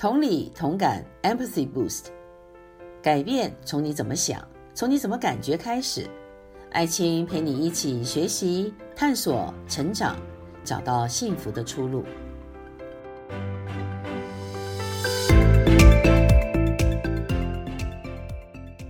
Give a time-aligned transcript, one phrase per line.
[0.00, 2.06] 同理同感，Empathy Boost，
[3.02, 4.42] 改变从你怎么想，
[4.72, 6.08] 从你怎么感觉开始。
[6.70, 10.16] 爱青陪你一起学习、探索、成长，
[10.64, 12.02] 找到幸福的出路。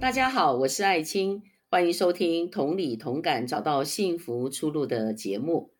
[0.00, 5.72] 大家好，我是爱青，欢迎收听《同理同感，找到幸福出路》的节目。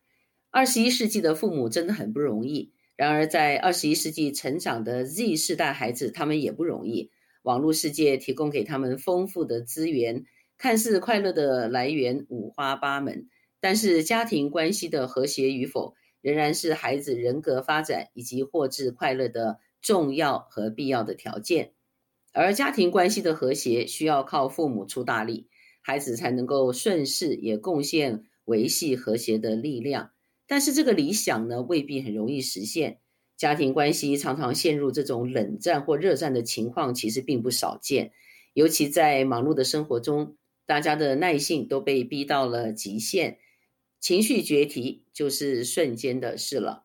[0.49, 2.73] 二十一世纪的父母真的很不容易。
[2.95, 7.09] 然而，在二十一世纪成长的 Z 世代孩子，他们也不容易。
[7.43, 10.25] 网络世界提供给他们丰富的资源，
[10.57, 13.27] 看似快乐的来源五花八门，
[13.59, 21.73] 但是家庭关系的和谐与否，仍然是孩子人格发展以及获致快乐的重要和必要的条件。
[22.33, 25.47] 而家庭关系的和谐，需要靠父母出大力，
[25.81, 30.11] 孩子才能够顺势，也贡献维系和谐的力量。
[30.51, 32.99] 但是这个理想呢，未必很容易实现。
[33.37, 38.11] 家庭关系常常陷入这种冷战或热战的情况，其实并不少见。
[38.53, 43.37] 尤其在忙碌的生活中，大家的耐性都被逼到了极限，
[44.01, 46.83] 情绪决堤就是瞬间的事了。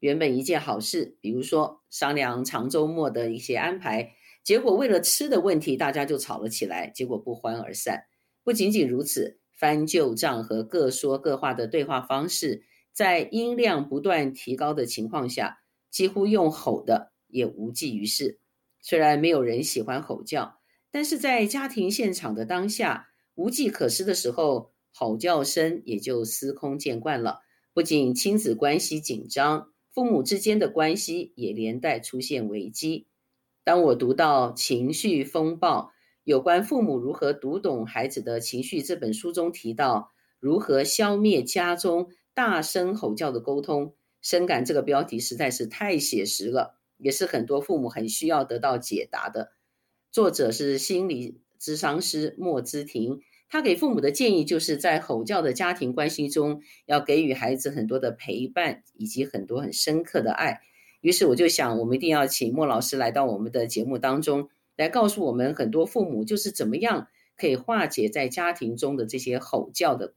[0.00, 4.12] 原本一件好事，比如说商量长周末的一些安排，
[4.44, 8.04] 结果为了吃的问题，大家就吵了起来，结果不欢而散。
[8.44, 12.64] 不仅仅如此，翻旧账和各说各话的对话方式。
[12.96, 15.58] 在音量不断提高的情况下，
[15.90, 18.38] 几乎用吼的也无济于事。
[18.80, 27.40] 虽然没有人喜欢吼叫，但是在家庭现场的当下，无计可施的时候，吼叫声也就司空见惯了。
[27.74, 33.08] 不仅亲子关系紧张，父母之间的关系也连带出现危机。
[33.62, 35.92] 当我读到《情绪风暴：
[36.24, 49.52] 有关父母如何读懂孩子的情绪》这本书中提到，如何消灭家中大声吼叫的沟通，深感这个标题实在是太写实了，也是很多父母很需要得到解答的。
[50.12, 60.60] 作者是心理咨商师莫之婷，他给父母的建议就是在吼叫的家庭关系中，要给予孩子很多的陪伴，以及很多很深刻的爱。
[61.00, 70.12] 于是我就想，我们一定要请莫老师来到我们的节目当中，来告诉我们很多父母就是怎么样可以化解在家庭中的这些吼叫的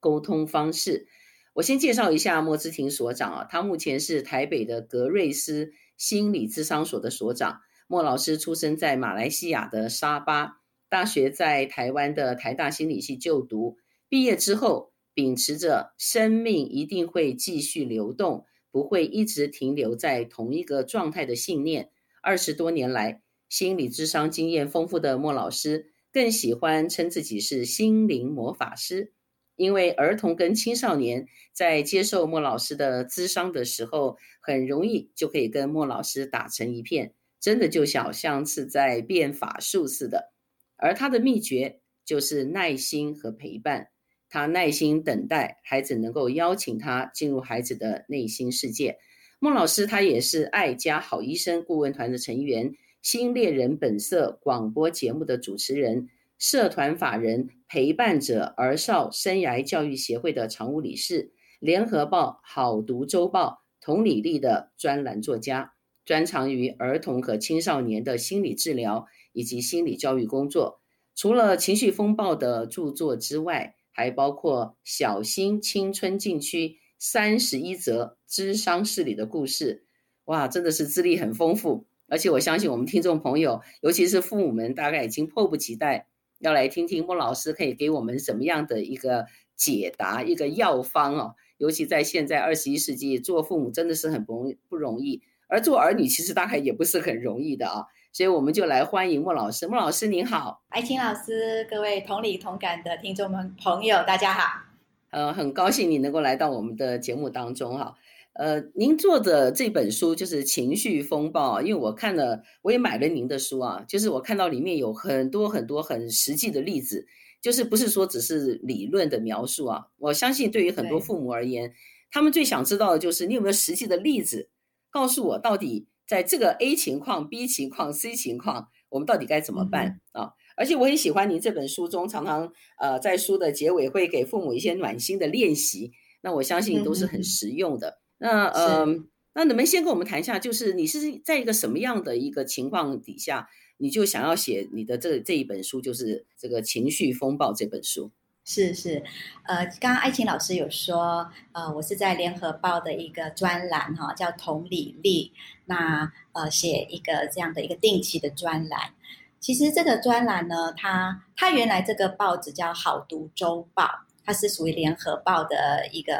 [0.00, 1.06] 沟通方式。
[1.54, 7.60] 我先介绍一下莫之婷所长啊，他目前是台北的格瑞斯心理咨商所的所长。
[7.86, 13.76] 莫老师出生在马来西亚的沙巴，大学在台湾的台大心理系就读。
[14.08, 21.90] 毕业之后，秉持着生命一定会继续流动，不会一直停留在同一个状态的信念。
[22.22, 23.20] 二十多年来，
[23.50, 29.12] 心理智商经验丰富的莫老师，更喜欢称自己是心灵魔法师。
[29.56, 40.32] 因为儿童跟青少年在接受莫老师的咨商的时候，很容易就可以跟莫老师打成一片，真的就小像是在变法术似的。
[40.76, 43.88] 而他的秘诀就是耐心和陪伴，
[44.28, 48.98] 他耐心等待孩子能够邀请他进入孩子的内心世界。
[49.38, 56.08] 莫老师他也是爱家好医生顾问团的成员，新猎人本色广播节目的主持人。
[56.42, 70.80] 社团法人陪伴者儿少生涯教育协会的常务理事，联合报好读周报同理力的专栏作家，专长于儿童和青少年的心理治疗以及心理教育工作。
[71.14, 79.84] 除了情绪风暴的著作之外，还包括小心青春禁区三十一则智商室里的故事。
[80.24, 86.08] 哇，真的是资历很丰富，而且我相信我们听众朋友，尤其是父母们，大概已经迫不及待。
[86.42, 91.36] 要来听听莫老师可以给我们什么样的一个解答，一个药方哦。
[91.58, 97.86] 尤其在现在二十一世纪，做父母真的是很不容易，不容易，而做儿女其实大概也不是很容易的啊。
[98.12, 99.68] 所以我们就来欢迎莫老师。
[99.68, 104.64] 莫老师您好，艾青老师，各位同理同感的听众们朋友，大家好。
[105.10, 107.94] 呃，很高兴你能够来到我们的节目当中哈。
[108.34, 113.84] 呃，您做的这本书就是《情绪风暴》，因为我看了，我也买了您的书啊。
[113.86, 117.06] 就是我看到里面有很多很多很实际的例子，
[117.42, 119.88] 就是不是说只是理论的描述啊。
[119.98, 121.74] 我相信对于很多父母而言，
[122.10, 124.48] 他们最想知道的就是你有没有实际的例子，
[124.90, 130.30] 告诉我到底在这个 A 情况、B 情况、C 情况，我们到底该怎么办啊？
[130.56, 135.92] 而且我很喜欢您这本书中常常呃在书的结尾会给父母一些暖心的练习，
[136.22, 138.01] 那我相信都是很实用的。
[138.22, 138.86] 那呃，
[139.34, 143.48] 那你们先跟我们谈一下，就是你是在一个什么样的一个情况底下，
[143.78, 148.12] 你就想要写你的这这一本书，就是这个情绪风暴这本书。
[148.44, 149.02] 是是，
[149.44, 155.32] 呃，刚刚艾琴老师有说，呃，我是在联合报的一个专栏哈，叫同理力，
[155.66, 158.94] 那呃写一个这样的一个定期的专栏。
[159.40, 163.88] 其实这个专栏呢，它它原来这个报纸叫好读周报，
[164.24, 166.14] 它是属于联合报的一个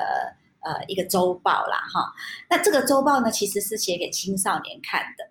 [0.62, 2.12] 呃一个周报啦哈。
[2.48, 5.28] 那这个周报呢，其实是写给青少年看的。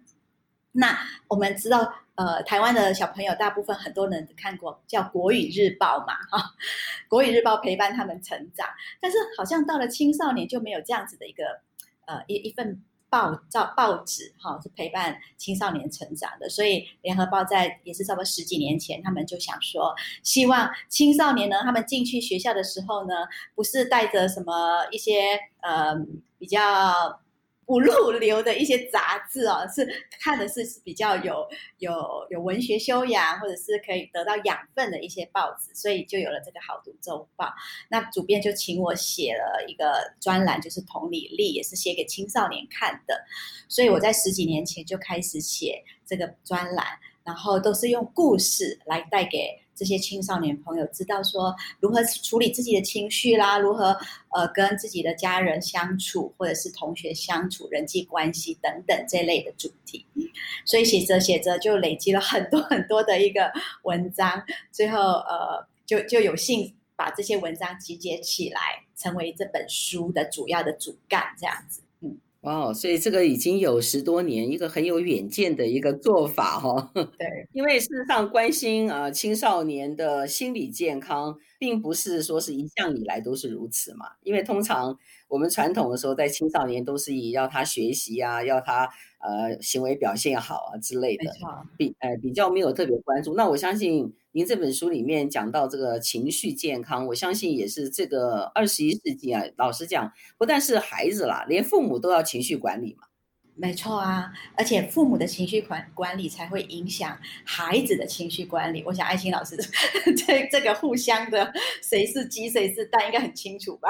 [0.71, 0.97] 那
[1.27, 1.93] 我们知道。
[2.15, 6.37] 呃，台湾的小朋友大部分很多人看过叫《国语日报》嘛，哈，
[7.09, 8.67] 《国语日报》陪伴他们成长，
[8.99, 11.45] 但是好像到了青少年就没有这样子的一个
[12.05, 12.79] 呃一一份
[13.11, 16.49] 报照报纸哈，是陪伴青少年成长的。
[16.49, 19.93] 所以《联合报》在也是差不多十几年前，他们就想说，
[20.23, 23.13] 希望青少年呢，他们进去学校的时候呢，
[23.53, 25.93] 不是带着什么一些呃
[26.39, 27.19] 比较。
[27.65, 29.87] 不入流 的一些杂志哦，是
[30.19, 31.47] 看的是比较有
[31.77, 31.93] 有
[32.29, 37.53] 有文学修养，或者是可以得到养分的一些报纸，所以就有了这个好读周报。
[37.89, 43.23] 那主编就请我写了一个专栏，就是同理力，也是写给青少年看的。
[43.69, 46.85] 所以我在十几年前就开始写这个专栏，
[47.23, 49.60] 然后都是用故事来带给。
[49.81, 53.97] 这些青少年朋友知道说如何处理自己的情绪啦，如何
[54.29, 60.05] 呃跟自己的家人相处，或者是同学相处、人际关系等等这类的主题。
[60.67, 63.51] 所以写着写着就累积了很多很多的一个
[63.81, 71.81] 文章，最后呃就就有幸把这些文章集结起来，成为这本书的主要的主干这样子。
[72.41, 76.91] 哇，wow, 所以这个已经有十多年，一个很有远见的一个做法哈。
[77.19, 84.07] 对，因为事实上关心啊青少年的心理健康，并不是说是一向以来都是如此嘛。
[84.23, 84.97] 因为通常
[85.27, 88.89] 我们传统的时候，在青少年都是以要他学习啊，要他
[89.21, 91.31] 呃行为表现好啊之类的。
[91.77, 93.33] 比呃比较没有特别关注。
[93.35, 94.13] 那我相信。
[94.33, 99.43] 您这本书里面讲到这个情绪健康，我相信也是这个二十一世纪啊。
[99.57, 103.07] 老实讲，不但是孩子啦，连父母都要情绪管理嘛。
[103.55, 108.81] 没错啊，而且父母的情绪管管理才会影响孩子的情绪管理。
[108.85, 109.57] 我想爱青老师
[110.15, 111.51] 这这个互相的
[111.83, 113.89] 谁是鸡谁是蛋应该很清楚吧？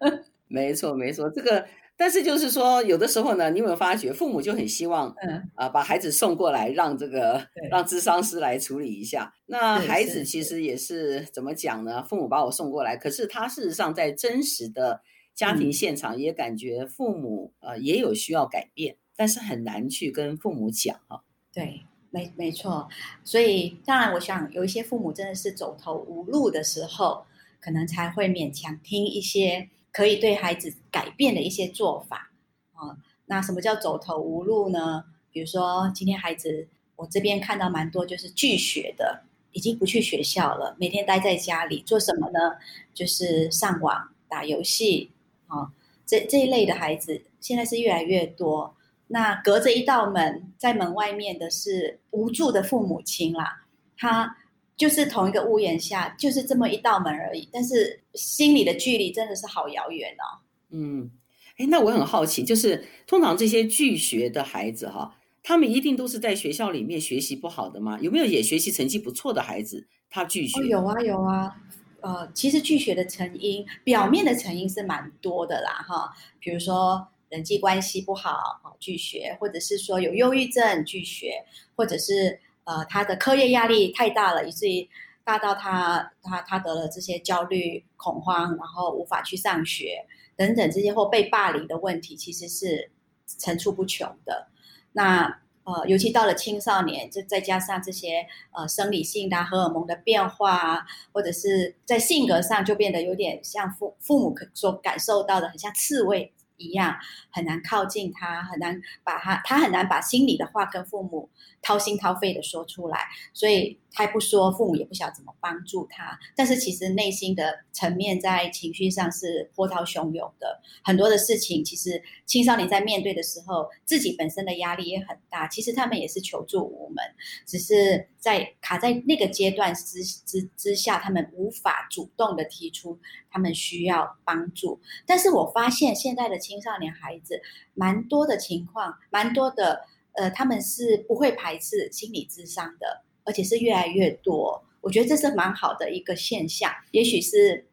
[0.46, 1.66] 没错，没错，这个。
[2.00, 9.34] 但是就是说，有的时候呢，你有没有发觉，父母就很希望，嗯啊，把孩子送过来，让这个对让智商师来处理一下。
[9.44, 12.02] 那孩子其实也是怎么讲呢？
[12.02, 15.02] 父母把我送过来，可是他事实上在真实的
[15.34, 21.22] 家庭现场也感觉父母呃也有需要改变，但是很难去跟父母讲哈。
[21.52, 22.88] 对，没没错。
[23.22, 27.26] 所以当然，我想有一些父母真的是走投无路的时候，
[27.60, 29.68] 可能才会勉强听一些。
[29.92, 32.30] 可以对孩子改变的一些做法
[32.72, 32.96] 啊，
[33.26, 35.04] 那什么叫走投无路呢？
[35.32, 39.22] 比如说今天孩子，我这边看到蛮多就是拒学的，
[39.52, 42.56] 已经不去学校了，每天待在家里做什么呢？
[42.94, 45.10] 就是上网打游戏
[45.46, 45.72] 啊，
[46.06, 48.74] 这这一类的孩子现在是越来越多。
[49.08, 53.64] 那隔着一道门，在门外面的是无助的父母亲啦，
[53.96, 54.36] 他。
[54.80, 60.40] 就是同一个屋檐下，就是这么一道门而已，但是心里的距离真的是好遥远哦。
[60.70, 61.10] 嗯，
[61.58, 67.98] 哎，那我很好奇，就是通常这些拒学的孩子哈，他们一定都是在学校里面学习不好的吗？
[68.00, 70.58] 有没有也学习成绩不错的孩子他拒学？
[70.58, 71.54] 哦，有啊有啊，
[72.00, 81.44] 呃，其实拒学的成因，表面的成因是蛮多的啦哈，比如说人际关系不好拒学，或者是说有忧郁症拒学，
[81.76, 82.40] 或者是。
[82.70, 84.88] 呃，他的课业压力太大了，以至于
[85.24, 92.92] 大到他他他得了这些焦虑、恐慌，然后无法去上学等等这些或被霸凌的问题，其实是
[93.26, 94.46] 层出不穷的。
[94.92, 106.96] 那呃，尤其到了青少年，就再加上这些呃生理性的荷尔蒙的变化，或者是在性格上就变得有点像父父母所感受到的，很像刺猬一样，
[107.32, 111.28] 很难靠近他，很难把他，他很难把心里的话跟父母。
[111.62, 116.18] 掏心掏肺的说出来，所以他不说，父母也不晓得怎么帮助他。
[116.36, 125.48] 但是其实内心的层面在情绪上是波涛汹涌的，很多的事情，其实青少年在面对的时候，自己本身的压力也很大。
[125.48, 127.04] 其实他们也是求助无门，
[127.46, 132.98] 只是在卡在那个阶段之之之下，他们无法主动的提出
[133.30, 134.80] 他们需要帮助。
[135.06, 137.40] 但是我发现现在的青少年孩子，
[137.74, 139.82] 蛮多的情况，蛮多的。
[140.12, 144.60] 呃，他们是不会排斥心理智商的，而且是越来越多。
[144.80, 146.68] 我觉得这是蛮好的一个现象。
[146.90, 147.64] 也许是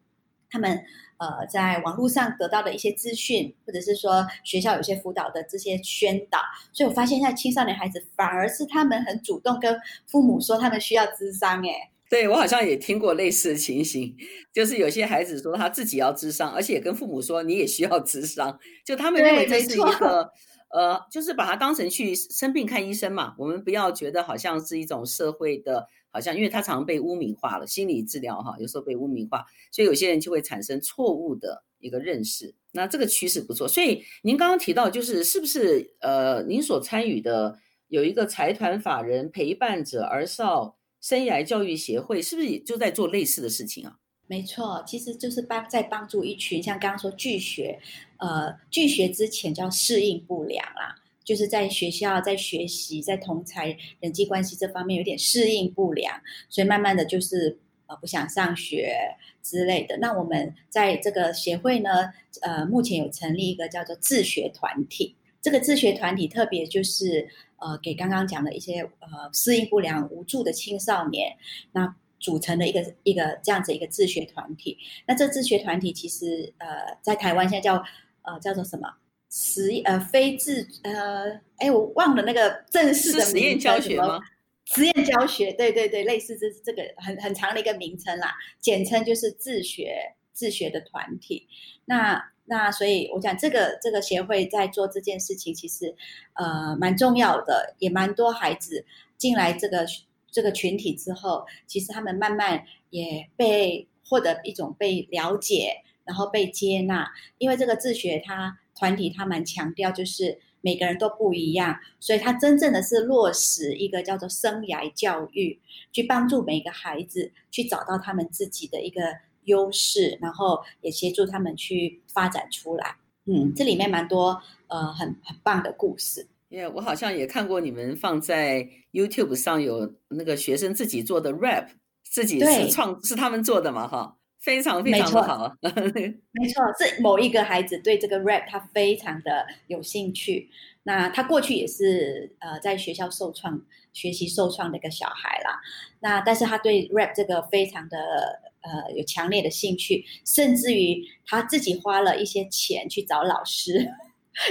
[0.48, 0.78] 他们
[1.16, 6.38] 呃在网络上得到的一些资讯，或者是说学校有些辅导的这些宣导，
[6.72, 11.60] 所以我发现现在青少年孩子反而是他们很主动跟父母说他们需要智商。
[11.64, 14.14] 诶，对，我好像也听过类似的情形，
[14.52, 20.30] 就是有些孩子说他自己要智商，而且也跟父母说你也需要智商，就他们认为这是一个
[20.70, 23.34] 呃，就是把它当成去生病看医生嘛。
[23.38, 32.54] 我们不要觉得好像是一种社会的，好像因为它常被污名化了，心理治疗哈，有时候被污名化，所以有些人就会产生错误的一个认识。
[32.72, 37.58] 那这个趋势不错，所以您刚刚提到就是是不是呃，您所参与的
[37.88, 43.96] 有一个财团法人陪伴者儿少生涯教育协会是不是也就在做类似的事情啊？
[44.28, 47.76] 没错，其实就是帮在帮助一群像刚刚说拒学，
[48.18, 50.94] 呃，拒学之前叫适应不良啦，
[51.24, 56.14] 就是在学校在学习在同才人际关系这方面有点适应不良，
[56.48, 58.94] 所以慢慢的就是呃不想上学
[59.42, 59.96] 之类的。
[59.96, 67.26] 那我们在这个协会呢，呃，目前有成立一个叫做自学团体，这个自学团体特别就是。
[67.60, 71.36] 呃，给刚刚讲的一些呃适应不良、无助的青少年，
[71.72, 74.78] 那组成的一个一个这样子一个自学团体。
[75.06, 77.82] 那这自学团体其实呃，在台湾现在叫
[78.22, 78.88] 呃叫做什么
[79.30, 84.20] 实呃非自呃哎我忘了那个正式的实验教学吗？
[84.64, 91.48] 实验教学，对对对，类似这这个很很长的一个名称啦，简称就是自学自学的团体。
[91.86, 95.94] 那那所以，我讲这个这个协会在做这件事情，其实
[96.34, 98.84] 呃蛮重要的，也蛮多孩子
[99.16, 99.86] 进来这个
[100.30, 107.10] 这个群体之后，其实他们慢慢也被获得一种被了解，然后被接纳。
[107.38, 115.60] 因为这个自学他团体他蛮强调，就是每个人都不一样，所以他真正的是落实一个叫做生涯教育，
[115.92, 119.00] 去帮助每个孩子去找到他们自己的一个。
[119.44, 122.96] 优势，然后也协助他们去发展出来。
[123.24, 126.26] 嗯，这里面蛮多呃很很棒的故事。
[126.48, 131.68] 因为我好像也看过你们放在 YouTube 上有那个学生自己做的 rap，
[132.02, 133.86] 自己是创是他们做的嘛？
[133.86, 135.56] 哈，非常非常的好。
[135.60, 135.90] 没错，
[136.32, 140.50] 没错，是某一个孩子对这个 rap 他非常的有兴趣。
[140.82, 143.60] 那他过去也是呃在学校受创
[143.92, 145.60] 学习受创的一个小孩啦。
[146.00, 148.42] 那但是他对 rap 这个非常的。
[148.60, 153.88] 呃，有强烈的兴趣，甚至于他自己花了一些钱去找老师，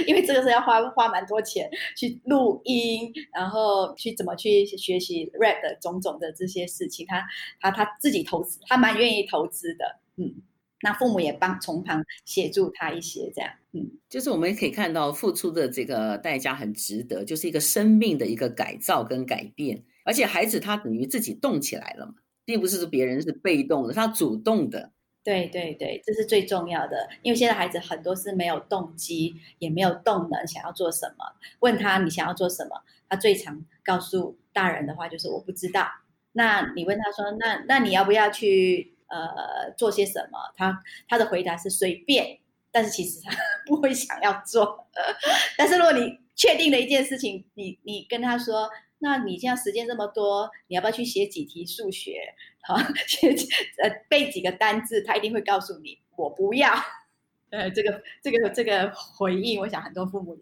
[0.06, 7.24] 因为这个是要花花蛮多钱去录音，然后去怎么去学习 rap 的种种的这些事情，他
[7.60, 10.42] 他他自己投资，他蛮愿意投资的，嗯，
[10.82, 22.14] 那父母也帮从旁协助他一些，这样，嗯，就是我们可以看到付出的这个代价很值得，就是一个生命的一个改造跟改变，而且孩子他等于自己动起来了嘛。
[22.44, 24.90] 并不是说别人是被动的，他主动的。
[25.24, 27.08] 对对对，这是最重要的。
[27.22, 31.24] 因为现在孩子很多是没有动机，也没有动能，想要做什么。
[31.60, 35.86] 问他你想要做什么，他最常告诉大人的话就是我不知道。
[36.32, 40.38] 那你问他说，那那你要不要去呃做些什么？
[40.56, 42.38] 他他的回答是随便，
[42.70, 43.30] 但是其实他
[43.66, 44.86] 不会想要做。
[45.58, 48.70] 但是如果你确定了一件事情，你你跟他说。
[49.00, 52.34] 那你现在时间这么多，你要不要去写几题数学？
[52.62, 53.30] 好，写
[53.82, 56.72] 呃背几个单字，他一定会告诉你，我不要。
[57.50, 60.38] 呃，这个这个这个回应，我想很多父母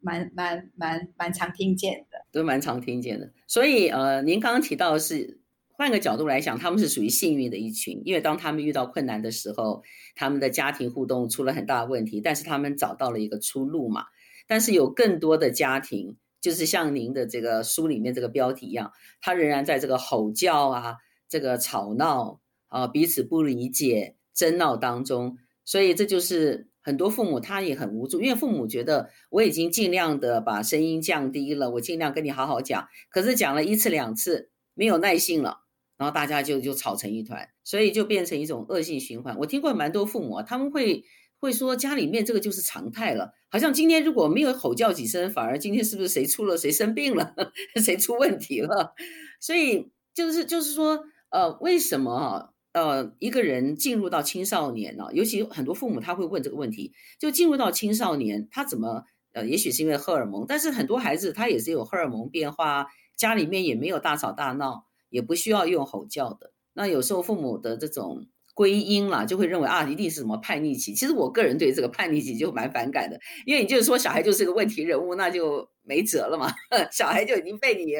[0.00, 3.32] 蛮蛮蛮蛮常听见的，都蛮常听见的。
[3.46, 5.40] 所以呃，您刚刚提到的是
[5.72, 9.82] 换个角度来讲，他们是属于幸运的一群，因为当他们遇到困难的时候，
[10.14, 14.04] 他们的家庭互动出了很大的问题，但是他们找到了一个出路嘛。
[14.46, 16.16] 但是有更多的家庭。
[16.42, 20.96] 就是像您的这个书里面这个标题一样，他仍然在这个吼叫啊、
[21.30, 35.60] 这个吵闹啊、彼此不理解、争闹当中，所以这就是很多父母他也很无助，因为父母觉得我已经尽量的把声音降低了，我尽量跟你好好讲，可是讲了一次两次没有耐性了，
[35.96, 39.38] 然后大家就就吵成一团，所以就变成一种恶性循环。
[39.38, 41.04] 我听过蛮多父母啊，他们会。
[41.42, 47.34] 会说家里面这个就是常态了，好像今天如果没有吼叫几声，反而今天是不是谁出了谁生病了，
[47.82, 48.92] 谁出问题了？
[49.40, 52.52] 所以就是就是说，呃，为什么？
[52.72, 66.52] 呃，一个人进入到青少年呢，尤其很多父母他会问这个问题，就进入到青少年，他怎么呃，也许是因为荷尔蒙，但是很多孩子他也是有荷尔蒙变化，家里面也没有大吵大闹，也不需要用吼叫的。
[66.74, 68.26] 那有时候父母的这种。
[68.52, 70.92] 归因啦，就会认为啊，一定是什么叛逆期。
[70.92, 76.52] 其实我个人对这个叛逆期就蛮反感的，因为你就是说小孩就是个问题人物，那就没辙了嘛。
[76.92, 77.94] 小孩就已经被你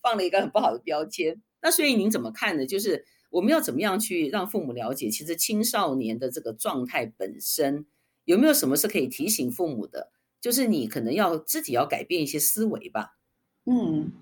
[0.00, 1.42] 放了一个很不好的标签。
[1.64, 2.66] 那所以您怎么看呢？
[2.66, 7.86] 就是我们要怎么样去让父母了解，其实青少年的这个状态本身
[8.26, 10.10] 有没有什么是可以提醒父母的？
[10.40, 13.16] 就是你可能要自己要改变一些思维吧。
[13.64, 14.12] 嗯，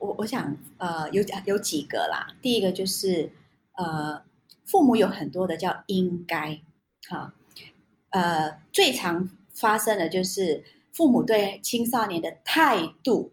[0.00, 3.30] 我我想呃有有几个啦，第一个就是
[3.74, 4.24] 呃
[4.64, 6.60] 父母有很多的叫应该，
[7.08, 7.32] 哈，
[8.10, 13.32] 呃最常发生的就是父母对青少年的态度，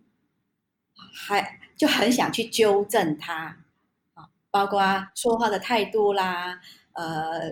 [1.12, 3.58] 还就很想去纠正他
[4.14, 4.80] 啊，包括
[5.16, 6.62] 说话的态度啦，
[6.94, 7.50] 呃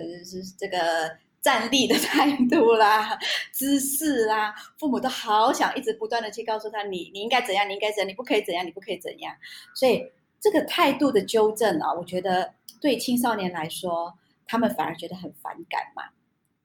[0.55, 1.17] 这个。
[1.41, 3.17] 站立的态度啦，
[3.53, 9.33] 姿势啦，父母都好想一直不断的去告诉他，你你应该怎样，你应该怎样，你不可以怎样，你不可以怎样。
[9.73, 14.13] 所以这个态度的纠正啊，我觉得对青少年来说，
[14.45, 16.03] 他们反而觉得很反感嘛。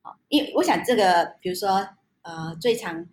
[0.03, 1.89] 啊，因为我想这个，比如说
[2.23, 3.07] 呃，最常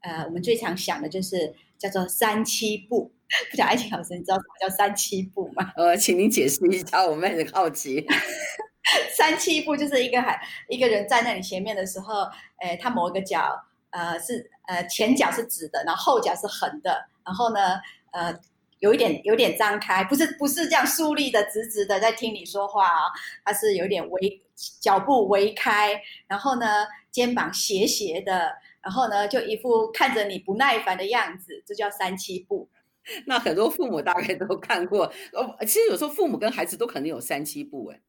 [0.00, 3.12] 呃，我们最常想的就是叫做三七步。
[3.50, 5.72] 不讲爱情老师，你知道什么叫三七步吗？
[5.76, 8.06] 呃，请您解释一下，我们很好奇。
[9.16, 12.22] 三七步就是一个还一个人站在你前面的时候，
[12.60, 17.80] 诶，他某一个脚呃是呃前脚是直的，然后后脚是横的，然后呢
[18.12, 18.32] 呃
[18.78, 23.10] 有一点有点张开，不是不是这样竖立的直直的在听你说话啊、哦，
[23.44, 24.40] 它是有点微
[24.80, 32.68] 脚步微开，然后呢肩膀斜斜的，然后呢就一副看着你不耐烦的样子，这叫三七步。
[33.26, 38.00] 那很多父母大概都看过，呃，其实有时候父母跟孩子都可能有三七步，哎。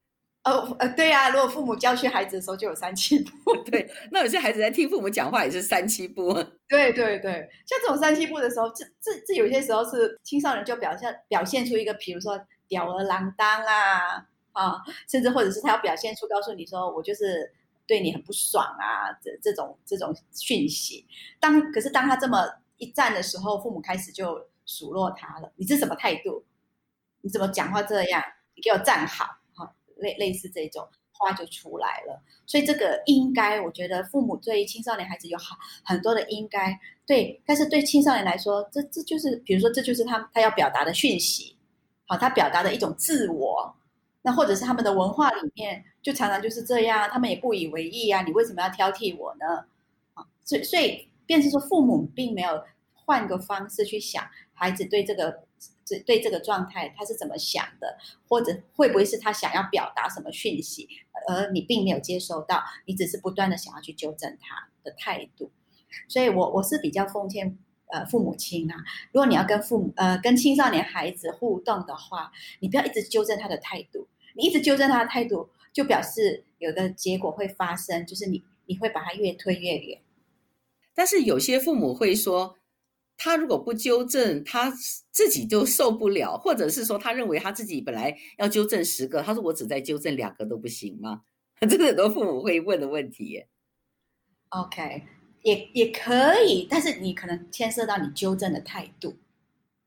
[0.43, 6.33] 哦，呃，对呀、啊，如果父母教训孩子的时候就有三七步，对，那有些孩子在听父母讲话也是三七步，
[6.69, 12.39] 对对对，像这种三七步的时候，这这这有些时候是青少年就表现表现出一个，比如说
[12.69, 17.51] 吊儿郎当啊啊，甚至或者是他要表现出告诉你说我就是
[17.85, 21.05] 对你很不爽啊，这这种这种讯息。
[21.41, 26.45] 当可是当他这么一站的时候，父母开始就数落他了，你是什么态度？
[27.21, 28.23] 你怎么讲话这样？
[28.53, 29.25] 你给我站好。
[29.99, 41.57] 类类似这种话就出来了，所以这个应该，我觉得父母对青少年孩子有好很多的应该，对，但是对青少年来说，这这就是，比如说，这就是他他要表达的讯息，
[42.05, 43.75] 好，他表达的一种自我，
[44.21, 49.65] 那或者是他们的文化里面就常常就是这样，他们也不以为意啊，你为什么要挑剔我呢？
[50.13, 54.23] 啊，所以所以，便是说父母并没有换个方式去想
[54.57, 55.45] 孩子对这个。
[55.83, 57.97] 这对这个状态他是怎么想的，
[58.27, 60.87] 或者会不会是他想要表达什么讯息，
[61.29, 65.49] 而你并没有接收到，你只是不断的想要去纠正他的态度。
[66.09, 68.75] 所以我，我是比较奉劝呃父母亲啊，
[69.13, 80.01] 如果你要跟父母呃跟青少年孩子互动的话，你不要一直纠正他的态度，你一直纠正他的态度，就表示有的结果会发生，就是你你会把他越推越远。
[80.93, 82.57] 但是有些父母会说。
[83.17, 84.71] 他如果不纠正，他
[85.11, 91.23] 自己就受不了，或者是说，他认为他自己本来要纠正十个，他说我只在纠正两个都不行吗？
[91.61, 93.47] 这是很多父母会问的问题耶。
[94.49, 95.03] OK，
[95.41, 99.17] 也也可以，但是你可能牵涉到你纠正的态度、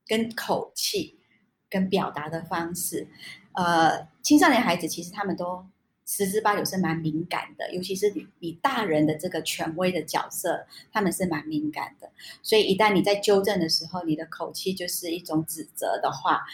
[0.06, 1.18] 跟口气、
[1.70, 3.06] 跟表达的方式。
[3.54, 5.64] 呃，青少年孩子其实他们都。
[6.12, 12.10] 十之八九是蛮敏感的，尤其是你你大人的这个权威的角色，他们是蛮敏感的。
[12.42, 16.44] 所以一旦你在纠正的时候，你的口气就是一种指责的话，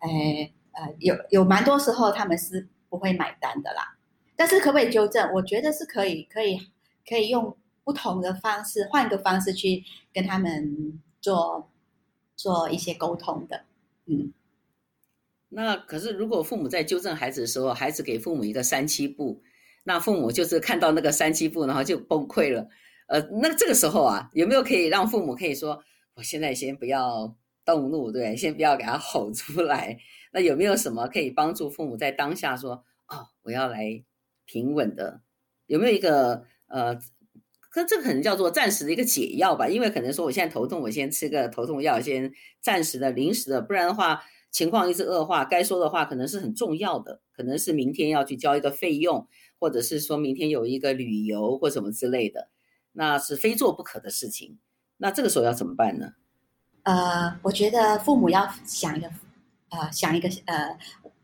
[0.00, 3.96] 哎呃，有有蛮多时候他们是不会买单的啦。
[4.36, 5.32] 但是可不可以纠正？
[5.32, 6.68] 我觉得是可以，可以
[7.08, 11.70] 可以用不同的方式，换一个方式去跟他们做
[12.36, 13.64] 做一些沟通的，
[14.04, 14.30] 嗯。
[15.58, 19.42] 那可是，如果父母在纠正孩子的时候，孩子给父母一个三七步，
[19.84, 22.68] 那父母就是看到那个三七步，然后就崩溃了。
[23.08, 29.98] 呃，那这个时候啊，有没有可以让父母可以说，我现在先不要动怒，对，先不要给他吼出来。
[30.30, 34.04] 那有没有什么可以帮助父母在当下说，哦，我要来
[34.44, 35.22] 平稳的？
[35.68, 36.94] 有没有一个呃，
[37.70, 39.66] 可这可能叫做暂时的一个解药吧？
[39.68, 44.22] 因为可能说我现在头痛，我先吃个头痛药，先暂时的、临时的，不然的话。
[44.50, 49.28] 情况一直恶化，该说的话可能是很重要的，可能是明天要去交一个费用，
[49.58, 52.48] 或者是说明天有一个旅游或什么之类的，
[52.92, 54.58] 那是非做不可的事情。
[54.96, 56.12] 那这个时候要怎么办呢？
[56.84, 59.10] 呃，我觉得父母要想一个，
[59.68, 60.78] 呃，想一个呃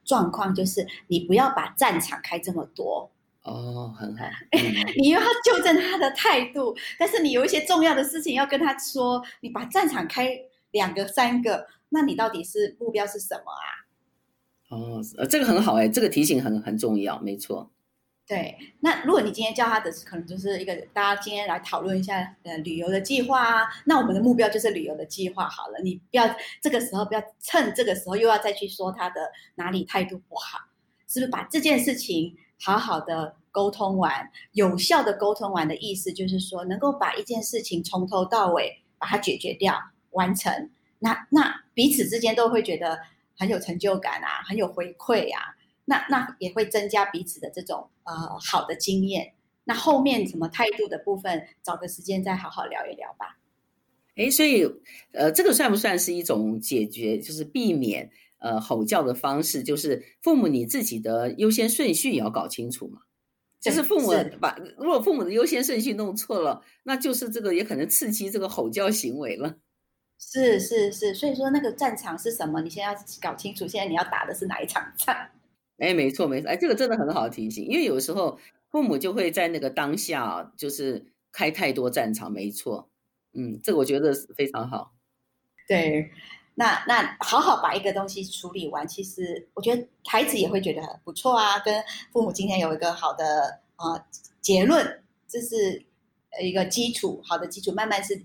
[0.04, 3.10] 状况，就是你不要把战场开这么多。
[3.44, 4.26] 哦，很好。
[4.50, 4.60] 嗯、
[5.00, 10.38] 你又要纠正他的态度，但是你有一些重要的事情要跟他说，你把战场开
[10.72, 11.66] 两个、三个。
[11.92, 13.68] 那你到底是目标是什么啊？
[14.70, 17.70] 哦，呃，这个很好哎，这个提醒很很重要，没错。
[18.26, 26.24] 对，那如果你今天教他的可能就是一个大家今天来讨论一下呃旅游的计划啊，那我们的目标就是旅游的计划好了，你不要
[26.62, 30.60] 这个时候不要趁这个时候又要再去说他的哪里态度不好，
[31.08, 39.74] 是不是把这件事情好好的沟通完，有效的沟通完的意思就是说能够把一件事情从头到尾把它解决掉
[40.12, 40.70] 完成，
[41.02, 41.60] 那那。
[41.74, 42.98] 彼此之间都会觉得
[43.34, 49.32] 很有成就感啊，很有回馈啊，那那也会增加彼此的这种呃好的经验。
[49.64, 53.38] 那后面什么态度的部分，找个时间再好好聊一聊吧。
[54.16, 54.66] 哎，所以
[55.12, 59.62] 呃，这个算不算是一种解决，就是避免呃吼叫的方式？
[59.62, 63.00] 就是父母你自己的优先顺序也要搞清楚嘛。
[63.62, 69.56] 就是父母把如果父母的优先顺序弄错了，那就是这个也可能刺激这个吼叫行为了。
[70.24, 72.60] 是是是，所以说那个战场是什么？
[72.62, 75.14] 你现在要搞清楚，现在你要打的是哪一场仗？
[75.78, 78.38] 哎，没错没错，哎，这个真的很好提醒，因为有时候
[78.70, 82.88] 父母就会在那个当下就是开太多战场，没错，
[83.34, 84.92] 嗯，这个我觉得是非常好。
[85.66, 86.10] 对，
[86.54, 91.58] 那那好好把一个东西处理完，其实我觉得孩子也会觉得很不错啊。
[91.58, 91.82] 跟
[92.12, 94.06] 父母今天有一个好的啊、呃、
[94.40, 95.84] 结论，这是
[96.40, 98.22] 一个基础，好的基础，慢慢是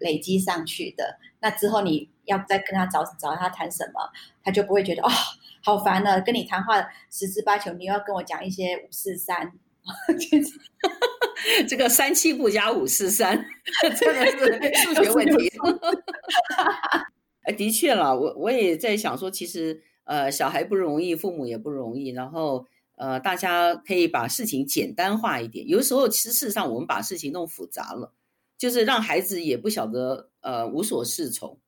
[0.00, 1.18] 累积上去的。
[1.40, 4.00] 那之后你要再跟他找找他谈什么，
[4.42, 5.10] 他就不会觉得哦，
[5.62, 6.20] 好烦了。
[6.20, 9.52] 跟你谈话十之八九，你又要跟我讲一些五四三，
[11.68, 13.44] 这个三七不加五四三，
[14.00, 15.52] 真的是数学问题。
[17.44, 22.66] 哎，的确啦，我我也在想说，其实呃，小孩不容易，父母也不容易，然后
[22.96, 25.68] 呃，大家可以把事情简单化一点。
[25.68, 28.14] 有的时候，其实事实上我们把事情弄复杂了，
[28.56, 31.60] 就是让孩子也不晓得呃无所适从。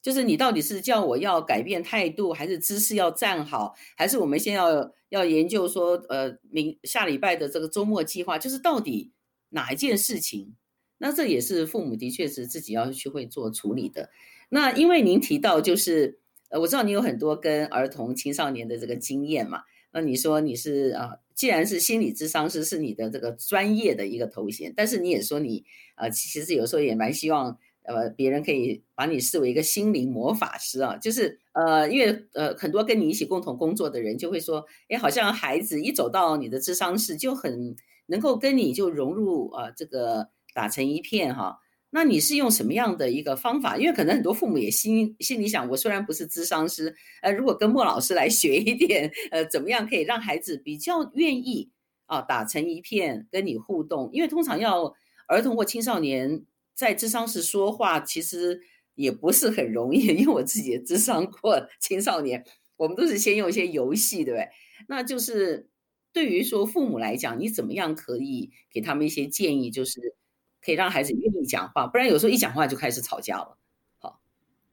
[0.00, 9.12] 就是你到底是叫我要改变态度，还是姿势要站好，还是我们先要要研究说呃明下礼拜的这个周末计划，就是到底
[9.50, 10.56] 哪一件事情？
[10.98, 14.10] 那这也是父母的确是自己要去会做处理的。
[14.48, 19.62] 那因为您提到就是，呃，我知道你有很多跟儿童青少年的这个经验嘛。
[19.92, 25.64] 那你说你是啊，既然是心理咨商师是你的这个专业的一个头衔，但是你也说你
[25.96, 41.58] 呃，其实有时候也蛮希望呃别人可以把你视为一个心灵魔法师啊，就是呃，因为呃很多跟你一起共同工作的人就会说，哎，好像孩子一走到你的智商室就很能够跟你就融入啊，这个打成一片哈。
[41.94, 43.76] 那你是用什么样的一个方法？
[43.76, 51.70] 因为可能很多父母也心心里想，我虽然不是咨商师，呃，如果跟莫老师来学一点，呃，怎么样可以让孩子比较愿意
[52.06, 54.08] 啊打成一片跟你互动？
[54.14, 54.94] 因为通常要
[55.28, 58.62] 儿童或青少年在智商时说话，其实
[58.94, 60.06] 也不是很容易。
[60.06, 62.42] 因为我自己也智商过青少年，
[62.78, 64.48] 我们都是先用一些游戏，对不对？
[64.88, 65.68] 那就是
[66.10, 69.70] 对于说父母来讲，你怎么样可以给他们一些建议？
[69.70, 70.16] 就是。
[70.64, 73.56] 可以让孩子愿意讲话，不然有时候一讲话就开始吵架了。
[73.98, 74.20] 好，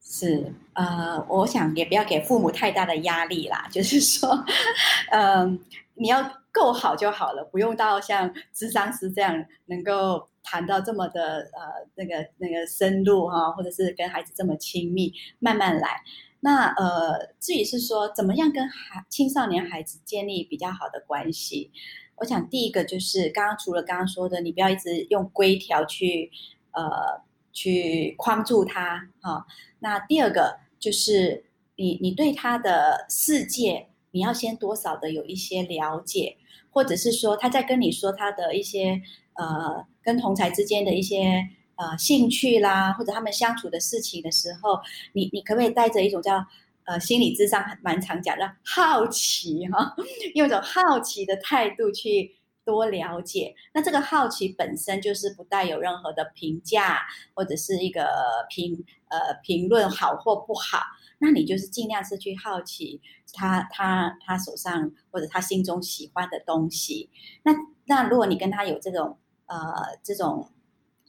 [0.02, 4.46] 是呃，我想也不要给父母太大的压力啦，就是说，
[5.12, 5.60] 嗯、
[5.96, 16.02] 你要够好就好了，不用到像智商师这样能够谈到这么的呃那个那个深入哈，或者是跟孩子这么亲密，慢慢来。
[16.42, 21.72] 那呃，至于是说怎么样跟孩青少年孩子建立比较好的关系。
[22.20, 26.30] 我想第一个就是刚刚除了刚刚说的，你不要一直用规条去
[26.72, 29.46] 呃去框住他哈、
[29.80, 36.38] 那第二个就是你你对他的世界，你要先多少的有一些了解，
[36.70, 39.02] 或者是说他在跟你说他的一些
[39.34, 41.42] 呃跟同才之间的一些
[41.76, 44.80] 呃兴趣啦，或者他们相处的事情的时候，
[45.14, 46.46] 你你可不可以带着一种叫
[46.90, 49.96] 呃，心理智商蛮常讲的好奇哈，
[50.34, 53.54] 用一种好奇的态度去多了解。
[53.76, 57.02] 那这个好奇本身就是不带有任何的评价
[57.36, 58.08] 或者是一个
[58.50, 60.80] 评呃评论好或不好。
[61.20, 63.00] 那你就是尽量是去好奇
[63.34, 67.12] 他他他手上或者他心中喜欢的东西。
[67.44, 70.50] 那那如果你跟他有这种呃这种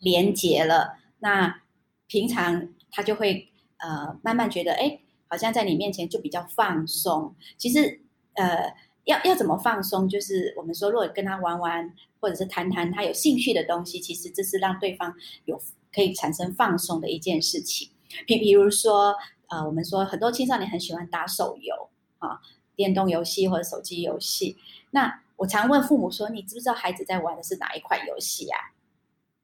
[0.00, 1.62] 连结了，那
[2.06, 5.00] 平常他就会呃慢慢觉得哎。
[5.30, 7.34] 好像在你面前就比较放松。
[7.56, 8.00] 其实，
[8.34, 10.08] 呃，要要怎么放松？
[10.08, 15.14] 就是我们说，如果跟他玩玩，或者是谈谈他有兴趣的东西，其实这是让对方
[15.44, 15.58] 有
[15.94, 17.88] 可以产生放松的一件事情。
[18.26, 19.14] 比比如说，
[19.48, 21.88] 呃，我们说很多青少年很喜欢打手游
[22.18, 22.40] 啊，
[22.74, 24.56] 电动游戏或者手机游戏。
[24.90, 28.58] 那我常问父母说：“你知不知道孩子在玩的是哪一款游戏啊？”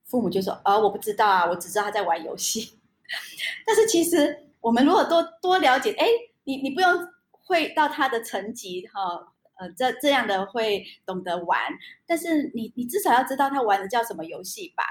[0.05, 2.73] 父母就说：“哦，我不知道啊，我只知道他在玩游戏。
[3.65, 4.46] ”但是其实。
[4.67, 6.09] 我们如果多多了解，哎，
[6.43, 6.93] 你你不用
[7.31, 11.57] 会到他的层级哈，呃，这这样的会懂得玩，
[12.05, 14.83] 但是你你至少要知道他玩的叫什么游戏吧？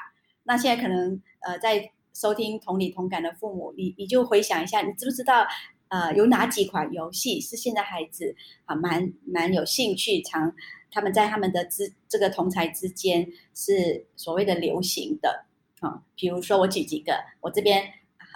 [0.43, 5.45] 那现在可能呃在收听同理同感的父母，你你就回想一下，你知不知道
[5.89, 8.33] 呃有哪几款游戏是现在孩子
[8.63, 10.55] 啊蛮蛮有兴趣，常
[10.89, 15.43] 他们在他们的之这个同才之间是所谓的流行的
[15.81, 16.01] 啊？
[16.15, 17.83] 比如说我举几个，我这边。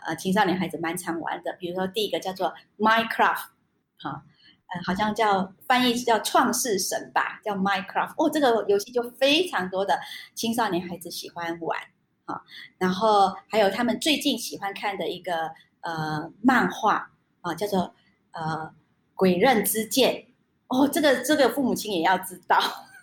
[0.05, 3.45] 呃青少年孩子蛮常玩的，比如说第一个叫做 Minecraft，
[3.97, 8.13] 好，呃，好像叫翻译是叫创世神吧，叫 Minecraft。
[8.17, 9.99] 哦，这个游戏就非常多的
[10.33, 11.79] 青少年孩子喜欢玩，
[12.25, 12.41] 好，
[12.77, 17.93] 然后还有他们最近喜欢看的一个呃漫画啊，叫做
[18.31, 18.73] 呃
[19.15, 20.25] 鬼刃之剑。
[20.67, 22.59] 哦，这个这个父母亲也要知道。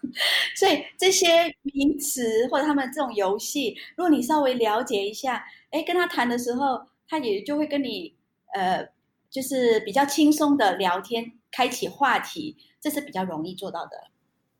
[0.54, 8.14] 所以这些名词或者他们这种游戏，如果你稍微了解一下，哎，跟他谈的时候，他也就会跟你，
[8.54, 8.88] 呃，
[9.28, 13.90] 就是比较轻松的聊天，开启话题，这是比较容易做到的。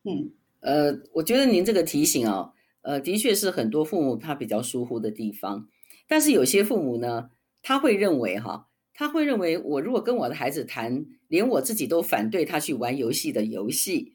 [0.05, 5.69] 嗯，呃，我觉得您这个提醒哦，呃，的确是很多父母他比较疏忽的地方，
[6.07, 7.31] 但是有些父母呢，
[7.63, 14.15] 他会认为哈，他会认为我如果跟我的孩子谈，连我自己都反对他去玩游戏的游戏。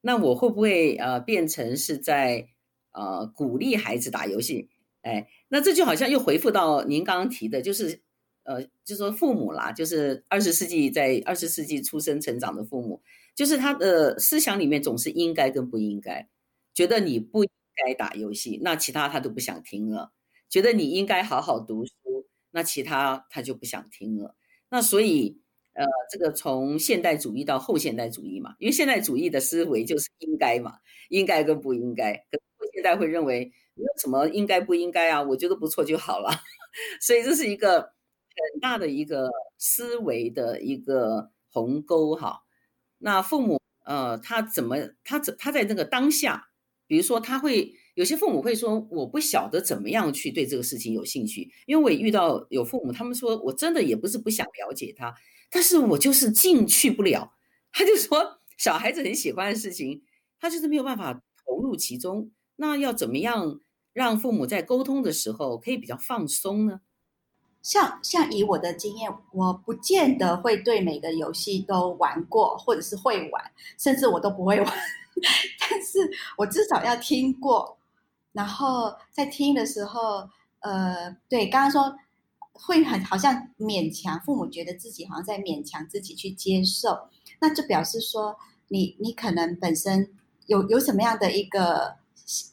[0.00, 2.48] 那我会不会呃变成是在
[2.92, 4.68] 呃鼓励孩子打游戏？
[5.08, 8.02] 哎，那这就好像又回复到您刚刚提的，就是
[8.42, 13.00] 呃，就说父母啦，就是二十世纪在二十世纪出生成长的父母，
[13.34, 16.28] 就是他的思想里面总是应该跟不应该，
[16.74, 20.12] 觉得你不应该打游戏，那其他他都不想听了；
[20.50, 21.92] 觉得你应该好好读书，
[22.50, 24.36] 那其他他就不想听了。
[24.68, 25.40] 那所以。
[25.74, 30.74] 呃，这个从现代主义到后现代主义嘛，因为现代主义的思维就是应该嘛，
[31.08, 32.14] 应该跟不应该。
[32.32, 36.30] 可后现代会认为没有什么应该不应该啊，我觉得不错就好了。
[37.00, 42.42] 所以这是一个很大的一个思维的一个鸿沟哈。
[42.98, 46.50] 那父母呃，他怎么他怎他在那个当下，
[46.86, 55.14] 比如说他会有些父母会说，我不晓得怎么样去对这个事情有兴趣，因为我也遇到有父母，他们说我真的也不是不想了解他。
[55.50, 57.32] 但是我就是进去不了，
[57.72, 60.02] 他就说小孩子很喜欢的事情，
[60.38, 62.30] 他就是没有办法投入其中。
[62.56, 63.60] 那要怎么样
[63.98, 66.80] 让父母在沟通的时候可以比较放松呢？
[67.60, 73.44] 像像以我的经验，我不见得会对每个游戏都玩过，或者是会玩，
[73.76, 74.66] 甚至我都不会玩。
[75.68, 75.98] 但是
[76.36, 77.76] 我至少要听过，
[78.32, 80.28] 然后在听的时候，
[80.60, 81.98] 呃，对，刚刚说。
[82.60, 87.08] 会很好像勉强父母觉得自己好像在勉强自己去接受，
[87.40, 90.10] 那就表示说你你可能本身
[90.46, 91.94] 有有什么样的一个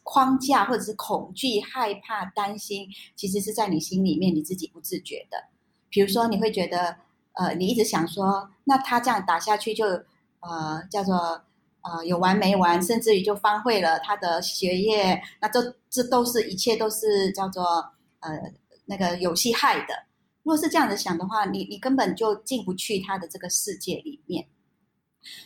[0.03, 5.37] 框架或者是恐惧、害怕、担心，其实是在你心里面你自己不自觉的。
[5.89, 6.97] 比如说你会觉得
[7.33, 9.85] 呃，你一直想说，那他这样打下去就
[10.39, 11.43] 呃叫做
[11.81, 17.63] 呃有完没完，甚至于就荒废了他的学业，那这这都是一切都是叫做
[18.19, 18.53] 呃。
[18.87, 20.05] 那个游戏害的，
[20.43, 24.45] 如果是这样子想的话，你你根本就进不去他的这个世界里面。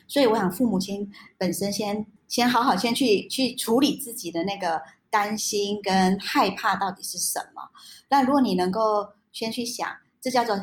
[0.09, 7.61] 所以我想，父母亲本身先先好好先去去处理自己的那个担心跟害怕到底是什么。
[8.07, 9.89] 那如果你能够先去想，
[10.21, 10.55] 这叫做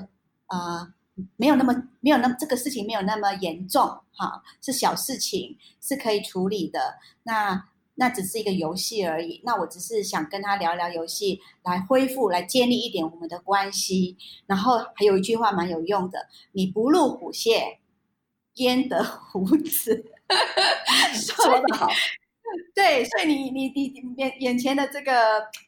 [0.47, 0.91] 呃
[1.37, 6.81] 没有那么没有那么这个事情没有那么严重哈，是小事情是可以处理的。
[7.25, 7.69] 那。
[7.99, 9.41] 那只是一个游戏而已。
[9.43, 14.19] 那我只是想跟他聊聊游戏，来恢复、来建立一点我们的关系。
[14.45, 17.79] 然后还有一句话蛮有用的：“你不入虎穴，
[18.57, 20.05] 焉得虎子。”
[21.15, 21.89] 说的好。
[22.75, 25.13] 对，所以你你你眼眼前的这个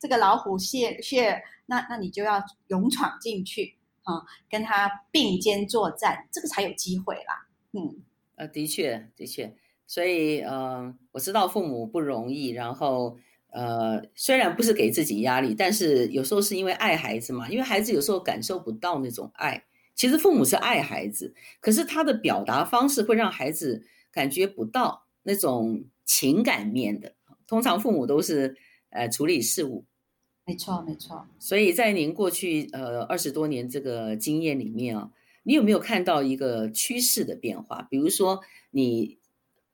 [0.01, 7.47] 这个老虎穴穴，那那你就要勇闯进去啊，跟他并肩作战，这个才有机会啦。
[7.73, 7.97] 嗯，
[8.37, 9.55] 呃，的确，的确。
[9.87, 13.19] 所以，呃，我知道父母不容易，然后，
[13.51, 19.65] 呃，虽然不是给自己压力，但是有时候是因为爱孩子嘛，因为孩子有时候感受不到那种爱。
[19.95, 23.85] 其实父母是爱孩子，可是他的表达方式会让孩子
[24.19, 27.15] 感觉不到那种情感面的。
[27.47, 28.57] 通常父母都是
[28.91, 29.85] 呃处理事务，
[30.45, 31.27] 没错没错。
[31.39, 35.13] 所以在您过去呃二十多年这个经验里面啊，
[35.45, 37.87] 你有没有看到一个趋势的变化？
[37.91, 38.41] 比如说
[38.73, 39.17] 你。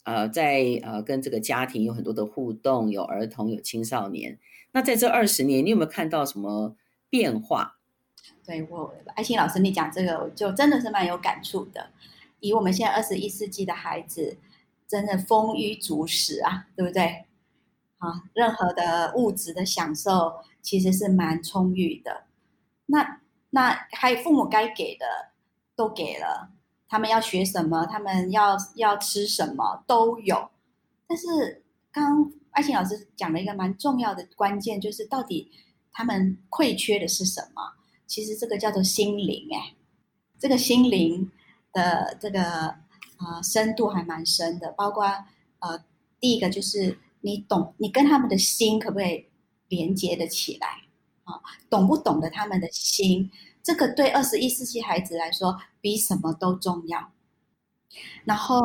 [0.07, 4.38] 呃，在呃跟这个家庭有很多的互动，有儿童，有青少年。
[4.72, 6.76] 那在这二十年，你有没有看到什么
[7.09, 7.78] 变化？
[8.44, 11.88] 对我，爱心老师，你讲这个，我就真的是蛮有感触的。
[12.44, 14.37] 以我们现在二十一世纪的孩子，
[14.87, 17.24] 真的丰衣足食啊，对不对？
[17.98, 22.24] 啊，任何的物质的享受其实是蛮充裕的。
[22.87, 25.07] 那那还有父母该给的
[25.74, 26.50] 都给了。
[26.87, 27.87] 他们要学什么？
[27.87, 30.50] 他们要要吃什么都有，
[31.09, 35.50] 但是刚刚爱青老师讲了一个蛮重要的关键，就是到底
[35.92, 37.62] 他们匮缺的是什么？
[38.07, 39.74] 其实这个叫做心灵，哎，
[40.38, 41.28] 这个心灵
[41.74, 42.74] 的这个
[43.16, 45.04] 啊、深度还蛮深的，包括
[45.58, 45.84] 呃
[46.18, 49.26] 第一个就是你懂，你跟他们的心可不可以
[49.68, 50.68] 连接得起来
[51.24, 51.40] 啊？
[51.70, 53.30] 懂不懂得他们的心？
[53.62, 57.12] 这个对二十一世纪孩子来说比什么都重要。
[58.24, 58.60] 然后，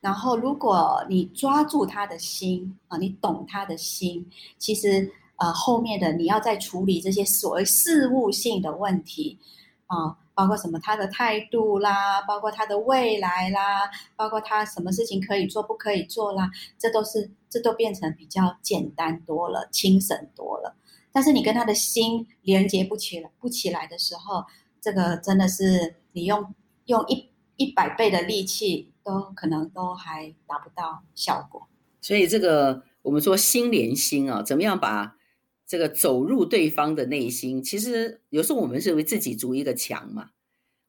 [0.00, 9.38] 然后如果你抓住他的心啊，你懂他的心，其实呃后面的你要再处理这些所谓事务性的问题
[9.86, 10.16] 啊。
[10.34, 10.78] 包括什么？
[10.78, 20.74] 他的态度啦，包括他的未来啦，包括他什么事情可以做，不可以做啦，这都是这都变成比较简单多了，轻省多了。
[21.12, 24.44] 但是你跟他的心连接不起来，不起来的时候，
[24.80, 26.54] 这个真的是你用
[26.86, 31.66] 用一一百倍的力气，都可能都还达不到效果。
[32.00, 35.16] 所以这个我们说心连心啊，怎么样把？
[35.70, 40.30] 这个走入对方的内心，其实有时候我们是为自己筑一个墙嘛，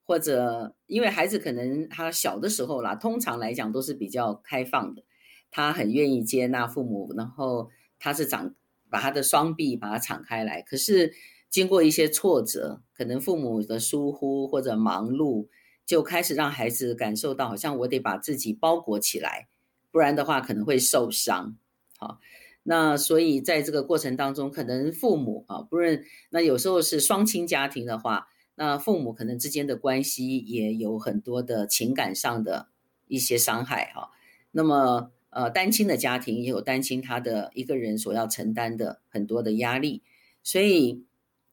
[0.05, 5.03] 或者因为孩子可能他小的时候啦，通常来讲都是比较开放的，
[5.51, 8.55] 他很愿意接纳父母，然后他是长
[8.89, 10.63] 把他的双臂把它敞开来。
[10.63, 11.13] 可是
[11.47, 15.47] 经过一些挫折，可能父母的疏忽或者忙碌，
[15.85, 19.47] 就开始让孩子感受到好像我得把自己包裹起来，
[19.91, 21.55] 不然的话可能会受伤。
[21.99, 22.17] 好。
[22.63, 32.67] 那所以在这个过程当中，可能父母啊，不论那有时候是双亲家庭的话，那父母可能之间的关系也有很多的情感上的
[33.07, 34.11] 一些伤害哈。
[34.51, 40.03] 那么呃，单亲的家庭也有单亲他的一个人所要承担的很多的压力，
[40.43, 41.03] 所以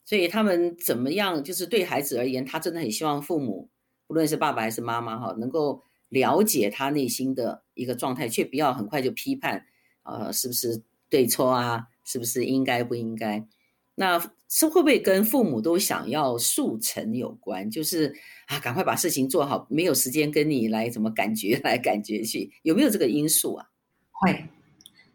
[0.05, 3.71] 所以他们怎么样，就是对孩子而言，他真的很希望父母，
[4.07, 9.64] 不论是爸爸还是妈妈哈，能够了解他内心的一个状态，却不要很快就批判，
[10.03, 10.83] 呃，是不是？
[11.11, 13.47] 对错啊，是不是应该不应该？
[13.94, 14.18] 那
[14.49, 17.68] 是会不会跟父母都想要速成有关？
[17.68, 18.14] 就是
[18.47, 23.66] 啊，赶快把事情做好，没有时间跟你来怎么感觉 来感觉去，有没有这个因素啊？
[24.12, 24.47] 会，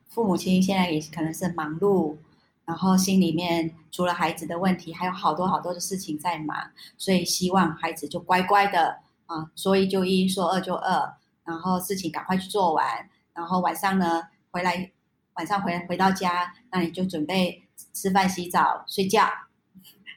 [0.09, 2.17] 父母亲现在也可能是忙碌，
[2.65, 6.57] 然后心里面除了孩子的问题，还有好多好多的事情在忙，
[6.97, 12.85] 所以希望孩子就乖乖的啊，说一就一，说二就二，然后事情赶快去做完，
[13.33, 14.91] 然后晚上呢回来。
[15.35, 19.27] 晚上回回到家，那你就准备吃饭、洗澡、睡觉，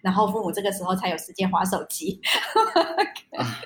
[0.03, 2.21] 然后父母这个时候才有时间划手机。
[3.37, 3.61] 啊，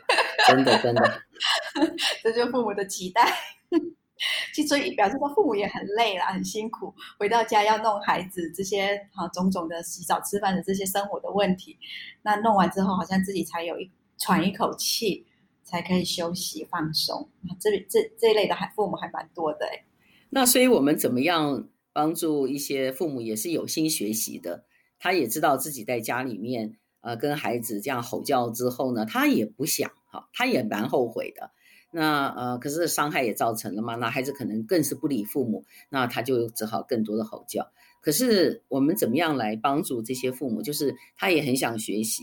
[0.47, 1.23] 真的真的，
[2.23, 3.33] 这就是父母的期待。
[4.53, 11.79] 其实所以表示说父母也很累了，很辛苦，回到家要弄孩子这些啊种种的洗澡、吃饭的这些生活的问题。
[12.23, 15.27] 那弄完之后，好像自己才有一喘一口气，
[15.65, 17.31] 才可以休息放松。
[17.59, 19.85] 这这这一类的还父母还蛮多的哎。
[20.31, 24.65] 那所以，我们怎么样帮助一些父母也是有心学习的？
[24.99, 31.51] 他也知道自己在家里面，呃，跟孩子这样吼叫之后呢，他也不想哈，他也蛮后悔的。
[31.91, 37.73] 那呃，可是伤害也造成了嘛，那孩子可能更是不理父母，那他就只好更多的吼叫。
[38.01, 40.63] 可是我们怎么样来帮助这些父母？
[40.63, 42.23] 就是他也很想学习，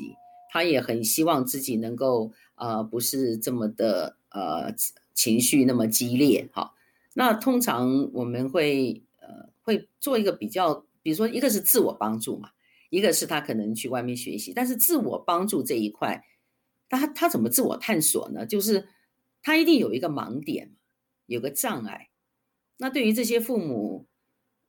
[0.54, 4.74] 他也很希望自己能够呃，不是这么的呃
[5.14, 6.72] 情绪那么激烈哈。
[7.20, 12.52] 那通常我们会呃会做一个比较，比如说一个是自我帮助嘛，
[12.92, 16.24] 一个是他可能去外面学习，但是自我帮助这一块，
[16.88, 18.46] 他他怎么自我探索呢？
[18.46, 18.88] 就是
[19.42, 20.76] 他一定有一个盲点，
[21.26, 22.10] 有个障碍。
[22.78, 24.06] 那对于这些父母，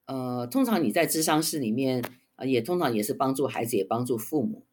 [0.06, 2.02] 呃，通常你在智商室里面
[2.36, 4.64] 啊，也通常也是帮助孩子，也帮助父母，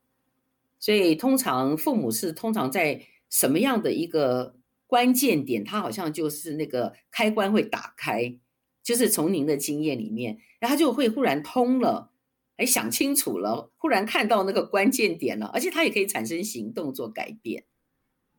[0.79, 4.55] 所以通常父母是通常在什么样的一个？
[4.95, 8.33] 关键点，他好像就是那个开关会打开，
[8.81, 12.11] 就是从您的经验里面，然后他就会忽然通了，
[12.55, 17.65] 哎，想清楚了，忽然看到那个关键点了，而且他也可以产生行动做改变。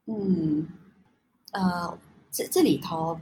[0.07, 0.67] 嗯，
[1.53, 1.99] 呃，
[2.31, 3.21] 这这里头，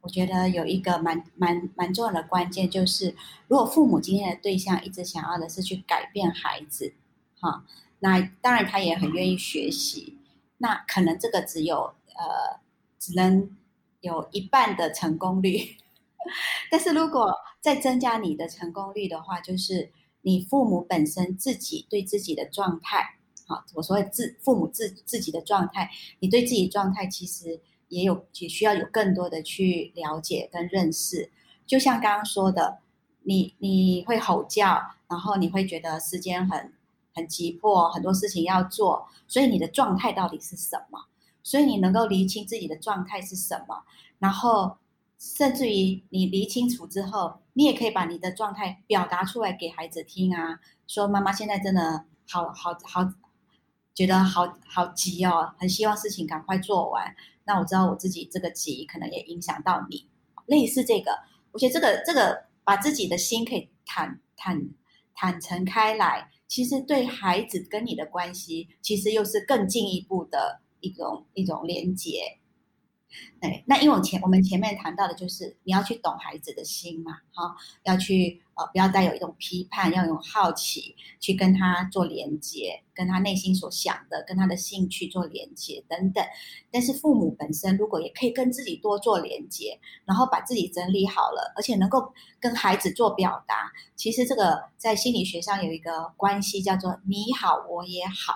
[0.00, 3.14] 我觉得有一个蛮蛮蛮重要的关键，就是
[3.46, 6.92] 如果父母今天的对象一直想要的是去改变孩子，
[7.38, 7.64] 哈，
[8.00, 10.18] 那当然他也很愿意学习，
[10.58, 11.94] 那可能这个只有。
[12.16, 12.60] 呃，
[13.04, 13.50] 只能
[14.00, 15.76] 有一半的成功率，
[16.72, 19.90] 但是如果再增加你的成功率的话，就是
[20.22, 25.90] 你父母本身自己对自己的状态，好，我所谓自父母自自己的状态，
[26.20, 31.30] 你对自己状态其实也有也需要有更多的去了解跟认识。
[31.66, 32.78] 就像刚刚说的，
[33.24, 36.72] 你你会吼叫，然后你会觉得时间很
[37.14, 41.04] 很急迫，很多事情要做，所以你的状态到底是什么？
[41.44, 43.84] 所以你能够厘清自己的状态是什么，
[44.18, 44.78] 然后
[45.18, 53.08] 甚至于你厘清楚之后，你也可以把你的状态表达出来给孩子听啊，说妈妈现在真的好好好，
[53.94, 57.14] 觉得好好急哦，很希望事情赶快做完。
[57.44, 60.08] 那我知道我自己这个急可能也影响到你，
[60.46, 61.12] 类似这个，
[61.52, 64.58] 我觉得这个这个把自己的心可以坦坦
[65.14, 66.30] 坦诚开来。
[66.46, 72.20] 其实对孩子跟你的关系，其实又是更进一步的一种一种连接。
[73.40, 77.54] 对，那因为我前我们前面谈到的就是你要去懂孩子的心嘛，哈，
[77.84, 86.24] 要去呃不要带有一种批判，要用好奇去跟他做连接，跟他内心所想的，跟他的兴趣做连接等等。
[86.72, 98.34] 但是父母本身如果也可以跟自己多做连接，然后把自己整理好了，而且能够跟孩子做表达，其实这个在心理学上有一个关系叫做你好我也好。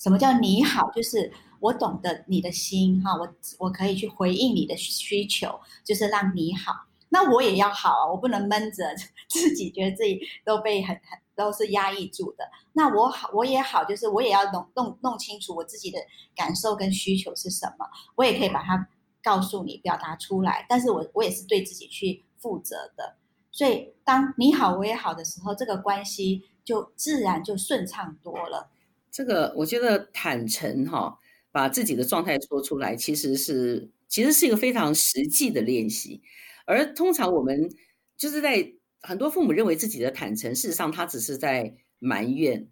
[0.00, 0.90] 什么叫你好？
[0.90, 1.32] 就是。
[1.60, 3.28] 我懂得你的心哈，我
[3.58, 6.72] 我可以去回应你的需求，就是让你好。
[7.10, 8.94] 那我也要好啊，我不能闷着
[9.28, 12.50] 自己，觉得自己都被很很都是压抑住的。
[12.72, 15.98] 那我好，我也好，就是我也要弄弄弄清楚我自己的
[16.34, 17.86] 感受跟需求是什么，
[18.16, 18.88] 我也可以把它
[19.22, 20.64] 告诉你，表达出来。
[20.66, 23.16] 但是我我也是对自己去负责的。
[23.52, 28.70] 所以当你好我也好的时候，这个关系就自然就顺畅多了。
[29.10, 31.18] 这个我觉得坦诚哈。
[31.52, 36.22] 把自己的状态说出来，其实是其实是一个非常实际的练习。
[36.64, 37.68] 而通常我们
[38.16, 42.68] 就是在很多父母认为自己的坦诚，事实上他只是在埋怨、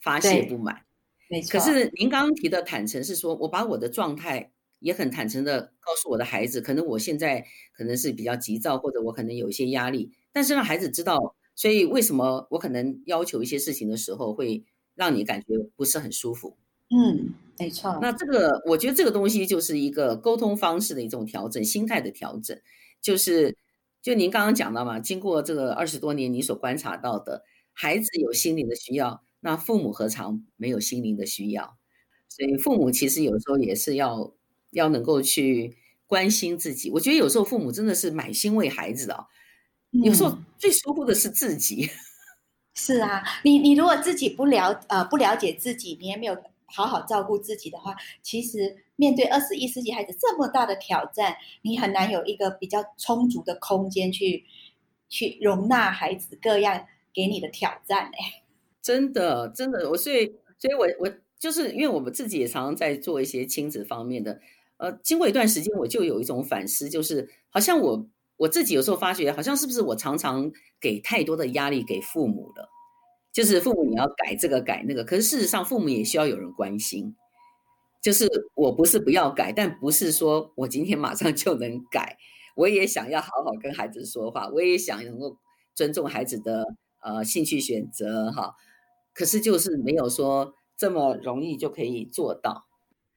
[0.00, 0.86] 发泄不满。
[1.28, 1.52] 没错。
[1.52, 7.44] 可是您刚刚提的坦诚是说，我把我的状态也很坦诚的告诉我的孩子，可能我现在
[7.76, 14.64] 可能是比较急躁，或者我可能有一些压力，但是让孩子知道，所以为什么我可能要求一些事情的时候，会
[14.94, 16.56] 让你感觉不是很舒服。
[16.90, 17.98] 嗯，没错。
[18.02, 22.60] 那这个，我觉得这个东西就是一个沟通方式的一种调整，心态的调整。
[23.00, 23.56] 就是，
[24.02, 31.78] 就您刚刚讲到嘛，经过这个二十多年，你所观察到的，孩子有心灵的需要，那父母何尝没有心灵的需要？
[32.28, 34.34] 所以父母其实有时候也是要
[34.70, 35.76] 要能够去
[36.06, 36.90] 关心自己。
[36.90, 39.24] 我觉得有时候父母真的是满心为孩子啊，
[39.90, 41.84] 有时候最疏忽的是自己。
[41.86, 41.90] 嗯、
[42.74, 46.36] 是啊，你你如果自己不了呃不了解自己，你也没有。
[46.74, 54.42] 好好照顾自己的话，其实面对二十一世纪孩子这么大的挑战，你很难有一个比较充足的空间去
[55.10, 58.06] 去容纳孩子各样给你的挑战。
[58.06, 58.42] 哎，
[58.80, 60.24] 真的，真的，我所以，
[60.58, 64.40] 所以我我就是因为我们自己也常常在做一些亲子方面的，
[64.78, 68.06] 呃，经过一段时间，我就有一种反思，就是好像我
[68.42, 72.68] 我自己有时候发觉，好像是不是我常常给太多的压力给父母了。
[73.30, 77.14] 就是父母，你要改这个改那个，可是事实上，父母也需要有人关心。
[78.00, 82.18] 就是我不是不要改，但不是说我今天马上就能改。
[82.56, 85.36] 我也想要好好跟孩子说话，我也想能够
[85.76, 86.64] 尊重孩子的
[87.00, 88.56] 呃兴趣选择哈。
[89.14, 92.64] 可是就是没有说这么容易就可以做到。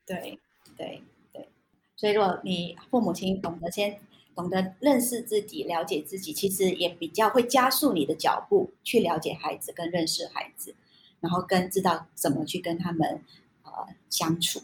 [0.05, 0.37] 对
[0.77, 1.01] 对
[1.33, 1.49] 对，
[1.95, 3.99] 所以如果你父母亲懂得先。
[4.35, 10.75] 懂得认识自己、了解自己，其实也比较会加速你的脚步，去了解孩子、跟认识孩子，
[11.21, 13.21] 然后跟知道怎么去跟他们
[13.63, 13.71] 呃
[14.09, 14.61] 相处。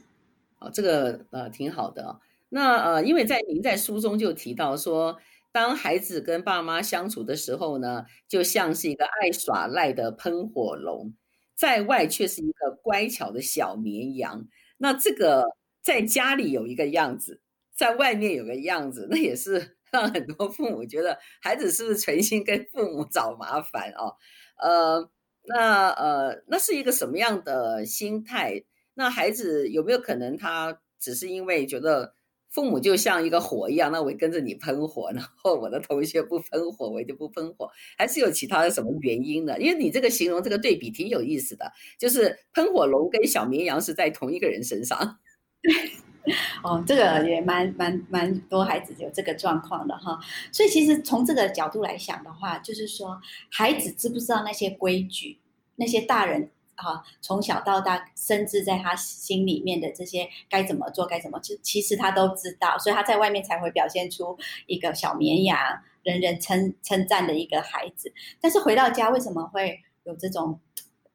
[0.60, 2.20] 哦，这个呃挺好的。
[2.50, 5.18] 那呃，因为在您在书中就提到说，
[5.54, 11.14] 当孩子跟爸妈相处的时候呢，就像是一个爱耍赖的喷火龙，
[11.56, 14.46] 在外却是一个乖巧的小绵羊。
[14.78, 17.40] 那这个在家里有一个样子。
[17.82, 24.14] 在外面有个样子，那也是 让很多父母觉得孩子是不是存心跟父母找麻烦哦？
[24.62, 25.10] 呃，
[25.48, 28.64] 那呃，那是一个什么样的心态？
[28.94, 32.14] 那孩子有没有可能他只是因为觉得
[32.52, 37.68] 父母就像一个火一样，那我跟着你喷火，然后我的同学不喷火，我就不喷火，
[37.98, 39.60] 还是有其他的什么原因呢？
[39.60, 45.18] 因为你这个形容这个对比挺有意思的，就是喷火龙跟小绵羊是在同一个人身上。
[45.64, 45.74] 对
[46.64, 50.20] 哦，这个也蛮蛮蛮多孩子有这个状况的哈，
[50.52, 53.20] 所以其实从这个角度来想的话，就是说
[53.50, 55.40] 孩子知不知道那些规矩，
[55.78, 65.58] 那些大人啊从小到大深知在他心里面的这些该怎么做该怎么，其其实他都知道，所以他在外面才会表现出一个小绵羊，
[66.04, 68.14] 人人称称赞的一个孩子。
[68.40, 70.60] 但是回到家为什么会有这种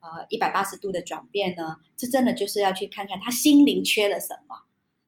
[0.00, 1.76] 呃一百八十度的转变呢？
[1.96, 4.56] 这真的就是要去看看他心灵缺了什么。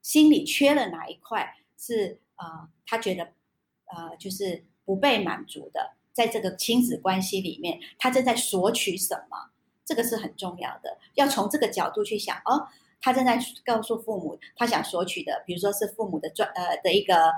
[0.08, 9.50] 心里缺了哪一块是呃，他觉得呃，就是不被满足的，在这个亲子关系里面，他正在索取什么？
[9.84, 12.68] 这个是很重要的，要从这个角度去想哦。
[13.02, 17.30] 他正在告诉父母，他想索取的，比如说是父母的专呃的一个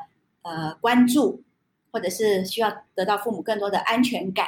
[0.43, 1.43] 呃关注，
[1.91, 4.47] 或者是需要得到父母更多的安全感，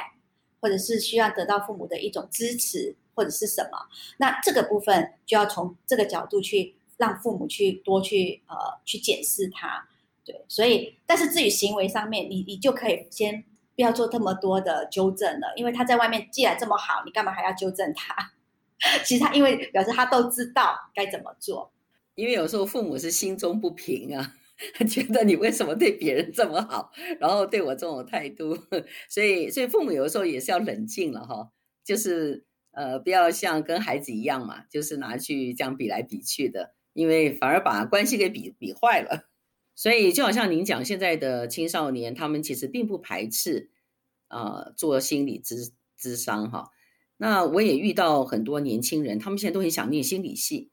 [0.61, 3.77] 或者是需要得到父母的一种支持，或者是什么？
[4.15, 6.73] 那这个部分就要从这个角度去。
[7.03, 9.85] 让父母去多去呃去检视他，
[10.23, 13.43] 对，所以但是至于行为上面，你你就可以先
[13.75, 18.31] 不要做这么多的纠正了，因为他在外面既然这么好，你干嘛还要纠正他？
[19.05, 21.73] 其实他因为表示他都知道该怎么做，
[22.15, 24.35] 因为有时候父母是心中不平啊，
[24.89, 28.57] 觉得你为什么对别人这么好，然后对我这种态度，
[29.09, 31.49] 所以所以父母有时候也是要冷静了哈，
[31.85, 39.29] 就是呃不要像跟孩子一样嘛，就是拿去这样比来比去的，因为反而把关系给比比坏了。
[39.75, 43.69] 所以就好像您讲，现在的青少年他们其实并不排斥
[44.27, 46.69] 啊、做心理咨咨商哈。
[47.17, 50.69] 那我也遇到很多年轻人，他们现在都很想念心理系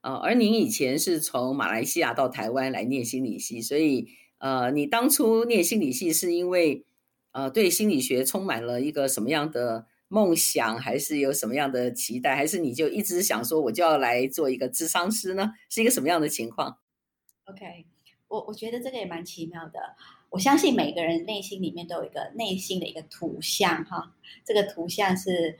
[0.00, 4.08] 啊、而您以前是从马来西亚到台湾来念心理系，所以
[4.38, 6.86] 呃，你当初念心理系是因为
[7.32, 15.52] 呃对心理学充满了一个什么样的梦想，还是有什么样的期待，还是你就一直想说我就要来做一个智商师呢？
[15.68, 16.78] 是一个什么样的情况
[17.44, 17.86] ？OK。
[18.26, 19.80] 我我觉得这个也蛮奇妙的。
[20.30, 24.12] 我相信每个人内心里面都有一个内心的一个图像，哈，
[24.44, 25.58] 这个图像是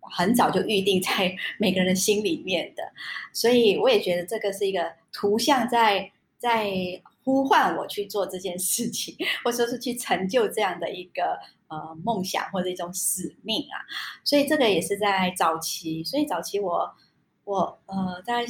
[0.00, 2.82] 很早就预定在 每个人的心里面的。
[3.32, 6.72] 所以我也觉得这个是一个图像在在
[7.22, 11.38] 呼唤我去做这件事情，或者说是去成就这样的一个
[11.70, 13.80] 呃梦想或者一种使命啊。
[14.22, 16.04] 所以这个也是在早期。
[16.04, 16.94] 所以早期我
[17.44, 18.46] 我呃在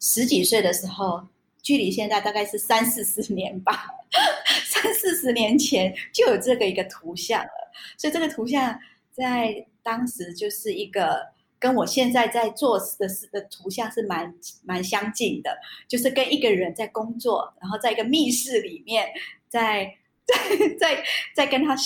[0.00, 1.28] 十几岁的时候。
[1.64, 3.86] 距离现在大概是三四十年吧，
[4.66, 8.76] 三四十年前就有这个一个图像了，所以这个图像
[9.12, 11.24] 在当时就是一个
[11.60, 14.34] 跟我现在在做的事的图像是蛮
[14.64, 15.56] 蛮相近的，
[15.86, 19.06] 就是跟一个人在工作，然后在一个密室里面，
[19.48, 19.84] 在
[20.26, 20.34] 在
[20.80, 21.04] 在
[21.36, 21.76] 在跟他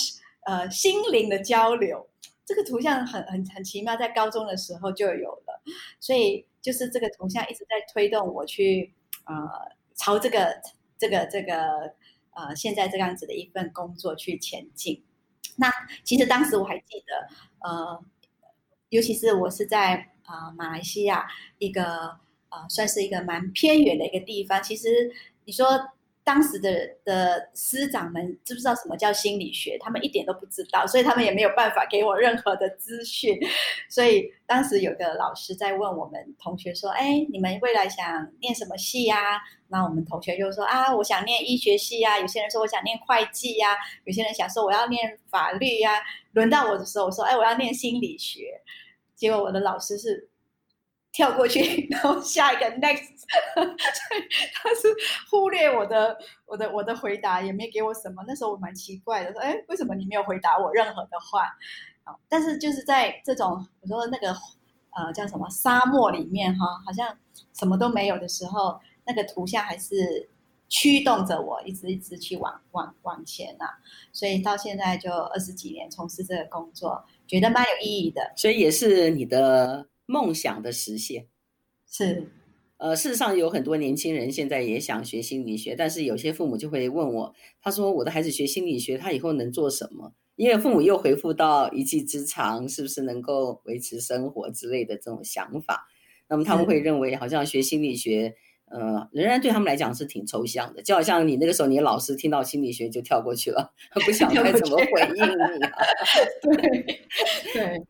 [0.47, 2.07] 呃心灵的交流，
[2.45, 5.61] 这个图像很很很奇妙，在高中的时候就有了，
[5.99, 8.93] 所以就是这个图像一直在推动我去。
[9.29, 9.35] 呃，
[9.97, 10.61] 朝这个、
[10.97, 11.93] 这个、这个
[12.31, 15.03] 呃，现在这样子的一份工作去前进。
[15.57, 15.69] 那
[16.05, 17.27] 其实当时我还记得，
[17.59, 18.01] 呃，
[18.87, 21.27] 尤其是我是在啊、呃、马来西亚
[21.57, 22.17] 一个
[22.47, 24.63] 呃，算是一个蛮偏远的一个地方。
[24.63, 25.11] 其实
[25.43, 25.67] 你说。
[26.27, 26.69] 当时的
[27.05, 29.77] 的师长们知不知道什么叫心理学？
[29.79, 33.39] 他们一点都不知道，所以他们也没有办法给我任何的资讯。
[33.89, 45.93] 所以当时有个老师在问我们同学说：“哎，你们未来想念什么系呀？”那我们同学就说：“啊，我想念医学系呀。”有些人说：“我想念会计呀。”有些人想说：“我要念法律呀。”
[46.35, 48.59] 轮到我的时候，我说：“哎，我要念心理学。”
[49.15, 50.27] 结果我的老师是。
[51.17, 53.01] 跳过去， 然后下一个 next，
[53.57, 54.21] 所以
[54.53, 54.87] 他是
[55.31, 56.15] 忽略我的
[56.45, 58.23] 我的我的回答，也没给我什么。
[58.27, 61.47] 那时候我蛮奇怪的，说：“哎，为什么你没有回答我任何的话？”，
[62.29, 64.29] 但是就是在这种我说那个
[64.91, 67.17] 呃叫什么沙漠里面哈，好像
[67.57, 70.29] 什么都没有的时候，那个图像还是
[70.69, 73.65] 驱动着我一直一直去往往往前、啊。
[74.13, 78.21] 所以到现在就二十几年从事这个工作，觉得蛮有意义的。
[78.35, 79.87] 所以也是你的。
[80.07, 81.27] 梦想的实现
[81.89, 82.27] 是，
[82.77, 90.13] 呃，事实上有很多年轻人现在也想学心理学，但是有些父母就会问我，他说我的孩子学心理学，他以后能做什么？
[90.35, 95.87] 因为父母又回复到一技之长，是不是能够维持生活之类的这种想法？
[96.27, 98.35] 那么他们会认为，好像学心理学，
[98.65, 103.73] 呃，仍然对他们来讲是挺抽象的，就好像你那个时候，你老师听到心理学就跳过去了，
[104.05, 105.77] 不晓得该怎么回应你啊。
[106.43, 106.55] 对
[107.53, 107.81] 对，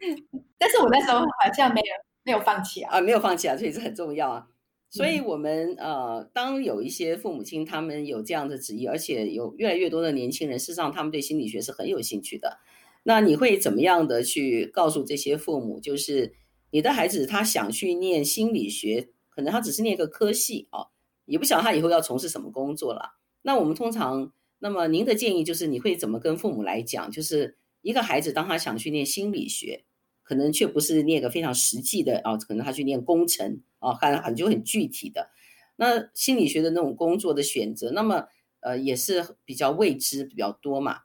[0.57, 2.06] 但是我那时候好像没有。
[2.27, 2.97] 没有放弃啊！
[2.97, 4.47] 啊，没有放弃啊，所以这很重要啊。
[4.89, 12.59] 所以，我们呃，当有一些父母亲他们有这样的旨意，而且有越来越多的年轻人，事实上他们对心理学是很有兴趣的。
[13.03, 15.79] 那你会怎么样的去告诉这些父母？
[15.79, 16.33] 就是
[16.71, 20.87] 你的孩子他想去念心理学，可能他只是念一个科系啊，
[21.23, 23.17] 也不晓得他以后要从事什么工作了。
[23.43, 27.09] 那我们通常，那么您的建议就是你会怎么跟父母来讲？
[27.09, 29.85] 就是一个孩子当他想去念心理学。
[30.27, 35.29] 可能却不是念个非常实际的啊，可能他去念工程啊，很很就很具体的。
[35.77, 38.27] 那心理学的那种工作的选择，那么
[38.59, 41.03] 呃也是比较未知比较多嘛。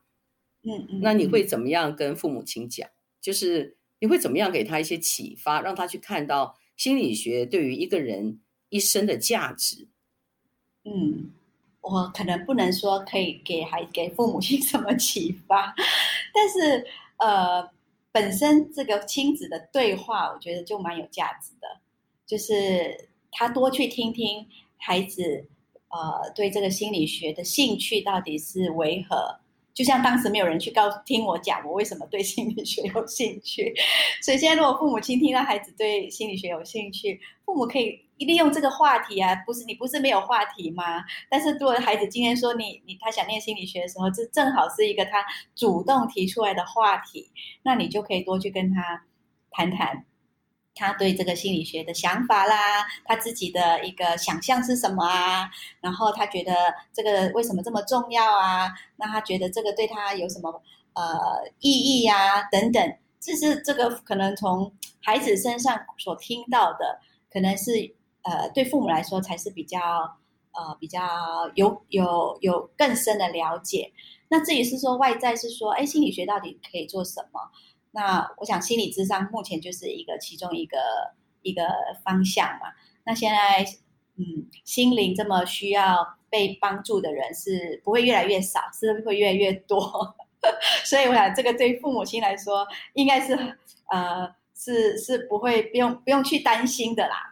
[0.65, 1.01] 嗯嗯。
[1.03, 2.91] 那你会怎么样跟父母亲讲？
[3.21, 9.87] 就是你会怎么样给他一些启发，让他去看到心理学对于一个人一生的价值？
[10.85, 11.31] 嗯，
[11.81, 15.73] 我可能不能说可以给孩给父母亲什么启发，
[16.35, 16.85] 但是
[17.19, 17.71] 呃。
[18.13, 21.81] 本身这个亲子的对话，我觉得就蛮有价值的，
[22.27, 24.47] 就是他多去听听
[24.77, 25.49] 孩子，
[25.89, 29.41] 呃，对这个心理学的兴趣到底是为何？
[29.75, 33.75] 就像当时没有人去告听我讲我为什么对心理学有兴趣，
[34.21, 41.03] 所以现在如果父母亲听到孩子对心理学有兴趣，父母可以利用这个话题啊，不是你不是没有话题吗？
[41.31, 47.31] 但是如果孩子今天说你你他想念心理学的时候，这正好是一个他主动提出来的话题，
[47.63, 49.05] 那你就可以多去跟他
[49.51, 50.05] 谈谈。
[50.75, 52.57] 他对这个心理学的想法啦，
[53.05, 55.51] 他自己的一个想象是什么啊？
[55.83, 56.55] 然后他觉得
[56.95, 58.73] 这个为什么这么重要啊？
[58.97, 60.63] 那他觉得这个对他有什么
[60.95, 61.21] 呃
[61.61, 62.43] 意义呀？
[62.51, 66.99] 等等，这是这个可能从孩子身上所听到的，
[67.31, 69.79] 可能是呃对父母来说才是比较
[70.53, 71.01] 呃比较
[71.55, 73.93] 有有有更深的了解。
[74.29, 77.41] 那至于是说外在是说，哎，心理学到底可以做什么？
[77.91, 80.79] 那我想心理智商目前就是一个其中一个
[81.43, 81.63] 一个
[82.03, 82.73] 方向嘛。
[83.05, 83.63] 那现在，
[84.17, 90.17] 嗯，心灵这么需要被帮助的人是不会越来越少，是会越来越多。
[90.85, 93.35] 所以我想，这个对父母亲来说，应该是
[93.91, 97.32] 呃，是是不会不用不用去担心的啦。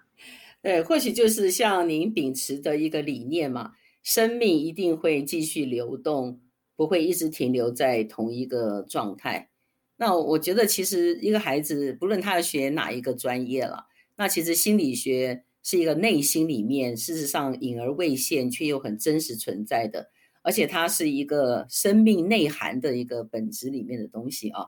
[0.63, 6.41] 对，或许就是像您秉持的一个理念嘛，生命一定会继续流动，
[6.77, 9.49] 不会一直停留在同一个状态。
[9.97, 13.87] 那我觉得，其实一个孩子，不论他要学哪一个专业了，
[14.17, 20.11] 那其实心理学是一个内心里面，事实上隐而未现却又很真实存在的，
[20.43, 24.67] 而且它是一个生命内涵的一个本质里面的东西啊。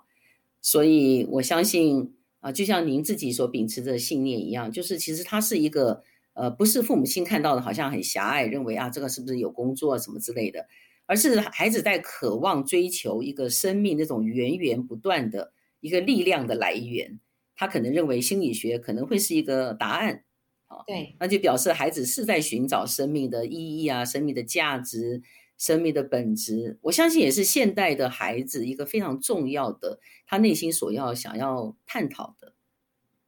[0.61, 6.03] 所以我相信啊，就像您自己所秉持的信念一样，就是其实它是一个
[6.35, 10.67] 呃，不是父母亲看到的，好像很狭隘，认为啊，这个是不是有工作什么之类的。
[11.07, 17.19] 而是孩子在渴望追求一个生命那种源源不断的一个力量的来源，
[17.55, 20.25] 他可能认为心理学可能会是一个答案，
[20.69, 25.23] 啊，对，那就表示孩子是在寻找生命的意义啊，生命的价值，
[25.63, 26.77] 生命的本质。
[26.83, 32.53] 我相信也是现代的孩子一个非常重要的他内心所要想要探讨的。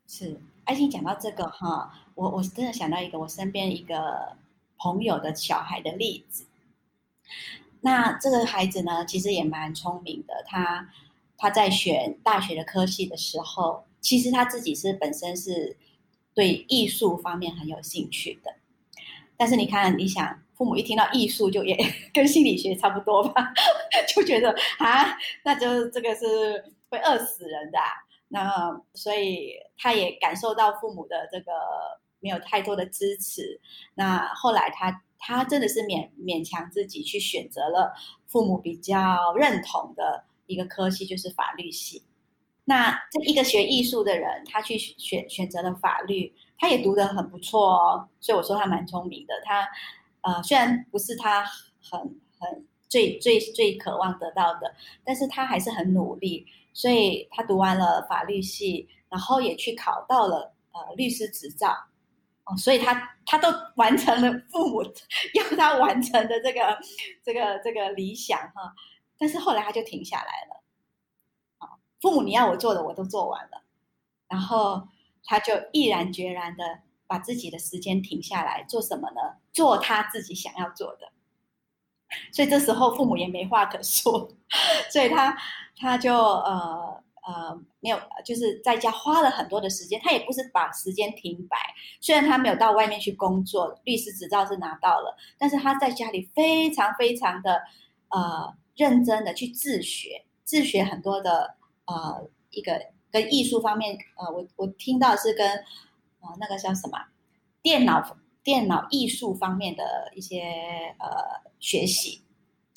[0.08, 4.36] 是，爱心讲到这个哈，我我真的想到一个我身边一个
[4.78, 6.46] 朋友的小孩的例子。
[7.82, 10.42] 那这个孩子呢，其实也蛮聪明的。
[10.44, 10.90] 他
[11.36, 15.76] 他在选大学的科系的时候，其实他自己是本身是
[16.34, 18.56] 对艺术方面很有兴趣的。
[19.36, 21.76] 但是你看，你想，父母一听到艺术，就也
[22.14, 23.52] 跟心理学差不多吧，
[24.14, 27.86] 就觉得啊，那就这个是会饿死人的啊。
[28.28, 31.52] 那所以他也感受到父母的这个
[32.20, 33.60] 没有太多的支持。
[33.94, 35.02] 那后来他。
[35.26, 37.94] 他真的是勉勉强自己去选择了
[38.26, 42.02] 父母比较认同的一个科系，就是法律系。
[42.66, 48.06] 那这一个学艺术的人，他去选选择了法律，他也读得很不错哦。
[48.20, 49.32] 所以我说他蛮聪明的。
[49.46, 49.66] 他
[50.24, 51.44] 呃，虽然不是他
[51.80, 52.00] 很
[52.38, 56.46] 很最最最渴望得到的，但是他还是很努力。
[56.76, 61.72] 所以他读完了法律系，然后也去考到了呃律师执照。
[62.46, 64.82] 哦，所以他他都完成了父母
[65.34, 66.78] 要他完成的这个
[67.22, 68.74] 这个这个理想哈，
[69.16, 70.64] 但是后来他就停下来了。
[71.58, 73.62] 啊，父母你要我做的我都做完了，
[74.28, 74.88] 然后
[75.22, 79.36] 他就毅然决然的把自己的时间停下来做什么呢？
[79.54, 81.10] 做他自己想要做的。
[82.30, 84.28] 所以这时候父母也没话可说，
[84.92, 85.34] 所以他
[85.78, 87.02] 他就呃。
[87.26, 89.98] 呃，没有，就是在家花了很多的时间。
[90.04, 91.56] 他也不是把时间停摆，
[91.98, 97.62] 虽然他没有到外面去工作，律师执照是拿到了，但是他在家里非常非常的
[98.10, 102.78] 呃认真的去自学，自学很多的呃一个
[103.10, 107.06] 跟艺术方面，呃，我我听到是跟呃那个叫什么
[107.62, 108.02] 电脑
[108.44, 110.42] 电脑艺术方面的一些
[111.00, 111.08] 呃
[111.58, 112.22] 学习，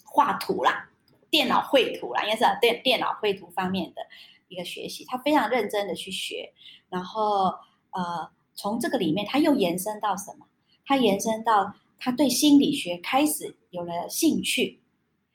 [0.03, 0.89] 画图啦，
[1.29, 4.01] 电脑绘图啦，应该是电电脑绘图方面的。
[4.49, 6.53] 一个学习，他非常认真的去学，
[6.87, 7.53] 然后
[7.91, 10.45] 呃，从这个里面他又延伸到什么？
[10.85, 14.79] 他延伸到他对心理学开始有了兴趣，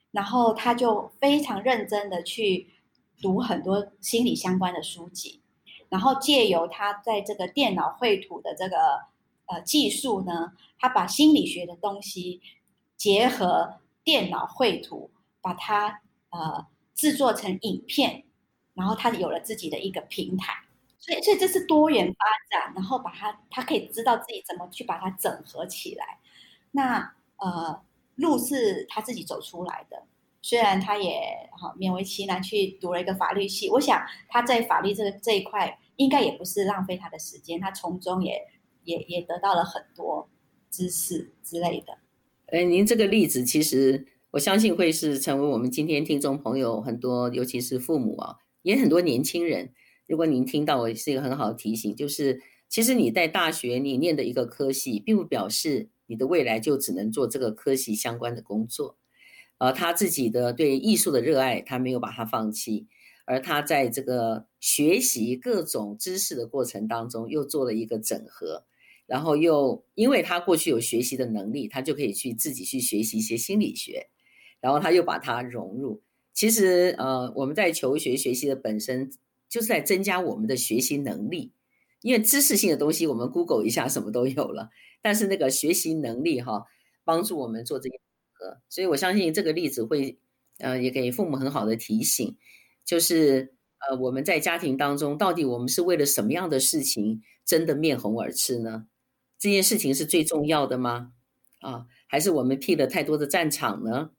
[0.09, 2.73] 然后他就非常认真的去
[3.21, 5.39] 读很多心理相关的书籍，
[5.89, 8.99] 然后借由他在这个电脑绘图的这个
[9.47, 12.41] 呃技术呢，他把心理学的东西
[12.95, 18.25] 结合电脑绘图，把它呃制作成影片。
[18.75, 20.51] 然后他有了自己的一个平台，
[20.97, 26.17] 所以所以这是多元发展，然后把他他可以知道自己怎么去把它整合起来。
[26.71, 27.79] 那呃
[28.15, 30.07] 路是他自己走出来的，
[30.41, 38.41] 虽然他也哈勉为其难去读了一个法律系，我想他在法律这个这一块应该也不是浪费他的时间，他从中也
[38.83, 40.29] 也也得到了很多
[40.69, 41.97] 知识之类的。
[42.47, 48.37] 哎，您这个例子其实我相信会是成为我们今天听众朋友很多，尤其是父母啊。
[48.61, 49.73] 也很多年轻人，
[50.07, 58.97] 如果您听到，我是一个很好的提醒，就是其实你在大学你念的一个科系，并不表示你的未来就只能做这个科系相关的工作。
[59.57, 62.87] 而他自己的对艺术的热爱，他没有把它放弃，
[63.25, 68.65] 而他在这个学习各种知识的过程当中，又做了一个整合，
[69.13, 74.07] 然后又因为他过去有学习的能力，他就可以去自己去学习一些心理学，
[74.59, 76.01] 然后他又把它融入。
[76.33, 79.11] 其实，呃，我们在求学学习的本身
[79.47, 81.51] 就是在增加我们的学习能力，
[82.01, 86.65] 因为知识性的东西我们 Google 一下什么都有了，但是那个学习能力哈，
[87.03, 90.17] 帮助我们做这个，所以我相信这个例子会，
[90.57, 92.35] 呃，也给父母很好的提醒，
[92.83, 98.87] 就是呃，我们在家庭当中到底我们是为了什么样的事情争得面红耳赤呢？
[99.43, 101.11] 这件事情是最重要的吗？
[101.59, 104.11] 啊，还是我们辟了太多的战场呢？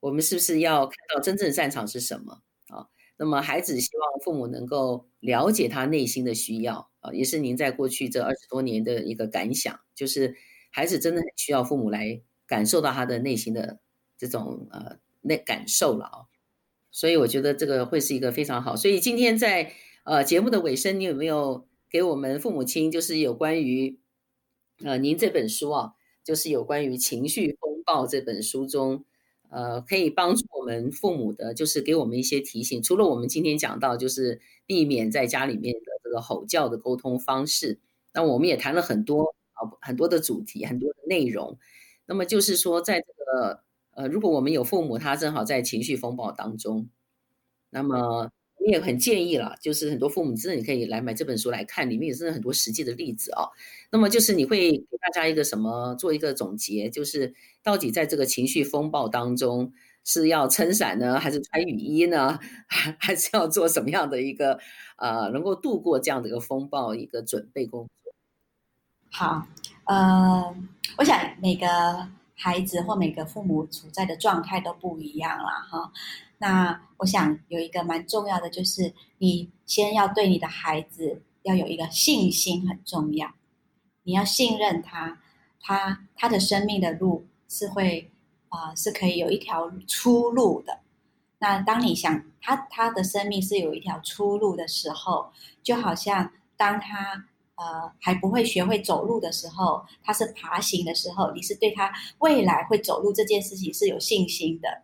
[0.00, 2.88] 我们是不是要看到真正的战场是什么啊？
[3.18, 10.34] 那么孩子希望父母能够了解他内心的需要啊，也是您在过去这二十多年的一个感想，就是
[10.70, 13.80] 孩子真的很需要父母来感受到他的内心的
[14.16, 16.18] 这种呃那感受了啊。
[16.90, 18.74] 所以我觉得这个会是一个非常好。
[18.74, 19.74] 所以今天在
[20.04, 23.99] 呃节目的尾声，你有没有给我们父母亲，就是有关于
[24.84, 29.04] 呃您这本书啊，就是有关于情绪风暴这本书中。
[29.52, 32.80] 呃，可以帮助我们父母的，就是给我们一些提醒。
[32.80, 37.80] 除了我们今天讲到，就是避免在家里面的这个吼叫的沟通方式，
[38.14, 41.58] 那我们也谈了很多啊，很多的主题，很多的内容。
[42.06, 46.88] 那么就是说，在这个呃，如果我们有父母，他正好在情绪风暴当中，
[47.70, 48.30] 那么。
[48.64, 53.48] 你也很建议了，就是很多父母真的你可以来买这本书来看，里面也是很多实际的例子啊、哦。
[53.90, 59.72] 那么就是你会给大家一个什么做一个总结，就是到底在这个情绪风暴当中
[60.04, 62.38] 是要撑伞呢，还是穿雨衣呢，
[63.00, 64.60] 还是要做什么样的一个
[64.96, 68.12] 呃能够度过这样的一个风暴一个准备工作？
[69.10, 69.46] 好，
[69.86, 70.54] 呃，
[70.98, 71.66] 我想每个
[72.34, 75.92] 孩子或每个父母处在的状态都不一样了哈。
[76.42, 83.30] 那我想有一个蛮重要的，就是你先要对你的孩子要有一个信心，很重要。
[84.04, 85.20] 你要信任他，
[85.60, 88.10] 他他的生命的路是会
[88.48, 90.80] 啊、是可以有一条出路的。
[91.38, 95.30] 那当你想他他的生命是有一条出路的时候，
[95.62, 97.26] 就好像当他
[97.56, 104.82] 呃还不会学会走路的时候，他是爬行的时候，你是对他未来会走路这件事情是有信心的。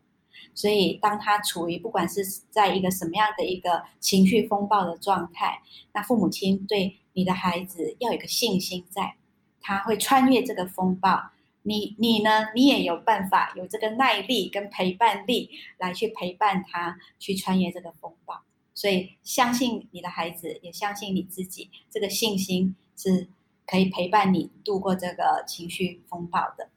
[0.57, 5.61] 所以，当他处于不管是在一个什么样的一个情绪风暴的状态，
[5.93, 9.17] 那父母亲对你的孩子要有个信心在，
[9.61, 11.31] 他会穿越这个风暴。
[11.63, 12.49] 你你呢？
[12.55, 18.41] 你也有办法，有这个耐力跟陪伴力来去陪伴他去穿越这个风暴。
[18.73, 23.29] 所以，相信你的孩子，也相信你自己，这个信心是
[23.67, 26.71] 可以陪伴你度过这个情绪风暴的。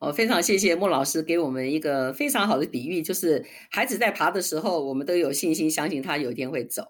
[0.00, 6.84] 哦，非常谢谢莫老师给我们一个非常好的比喻，就是孩子在爬的时候，我们都有信心，相信他有一天会走。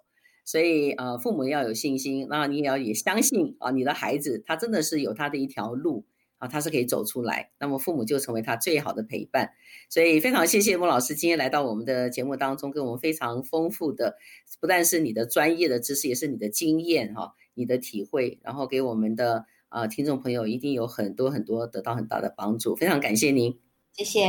[0.44, 6.06] 所以，呃，父母要有信心，那你也要也相信啊，你的孩子他真的是有他的一条路
[6.38, 7.50] 啊，他是可以走出来。
[7.58, 9.50] 那么，父母就成为他最好的陪伴。
[9.88, 14.18] 所以，非常谢谢莫老师今天来到我们的节目当中，跟我们非常丰富的，
[14.61, 19.46] 不但是你的专业的知识，也是你的经验哈，你的体会，然后给我们的。
[19.70, 23.58] 啊，听众朋友一定有很多很多得到很大的帮助，非常感谢您，
[23.92, 24.20] 谢谢。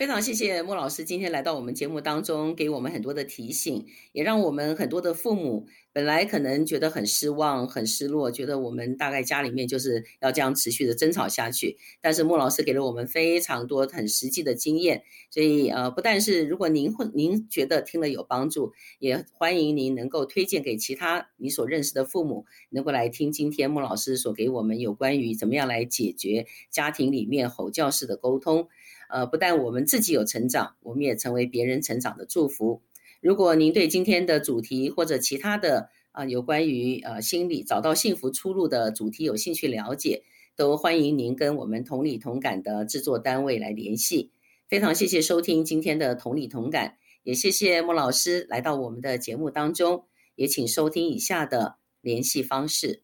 [0.00, 11.76] 非常谢谢莫老师今天来到我们节目当中，给我们很多的提醒，也让我们很多的父母本来可能觉得很失望、很失落，觉得我们大概家里面就是要这样持续的争吵下去。
[12.00, 28.66] 但是莫老师给了我们非常多很实际的经验，所以呃，不但是如果您会您觉得听了有帮助，也欢迎您能够推荐给其他你所认识的父母，能够来听今天莫老师所给我们有关于怎么样来解决家庭里面吼叫式的沟通。
[29.12, 32.82] 呃，不但我们自己有成长，我们也成为别人成长的祝福。
[33.20, 40.24] 如果您对今天的主题或者其他的啊、有关于呃心理找到幸福出路的主题有兴趣了解，
[40.56, 44.32] 都欢迎您跟我们同理同感的制作单位来联系。
[44.68, 50.04] 非常谢谢收听今天的同理同感，也谢谢莫老师来到我们的节目当中，
[50.34, 53.02] 也请收听以下的联系方式。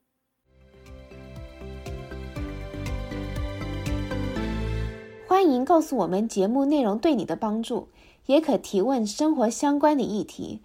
[5.29, 7.89] 欢迎告诉我们节目内容对你的帮助，
[8.27, 10.61] 也可提问生活相关的议题，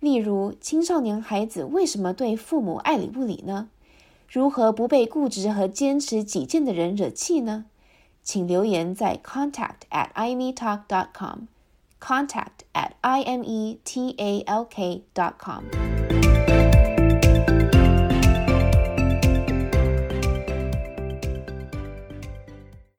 [0.00, 3.70] 例如青少年孩子为什么对父母爱理不理呢？
[4.28, 7.64] 如何不被固执和坚持己见的人惹气呢？
[8.22, 15.64] 请留言在 contact at imetalk dot com，contact at i m e t a l k dot com。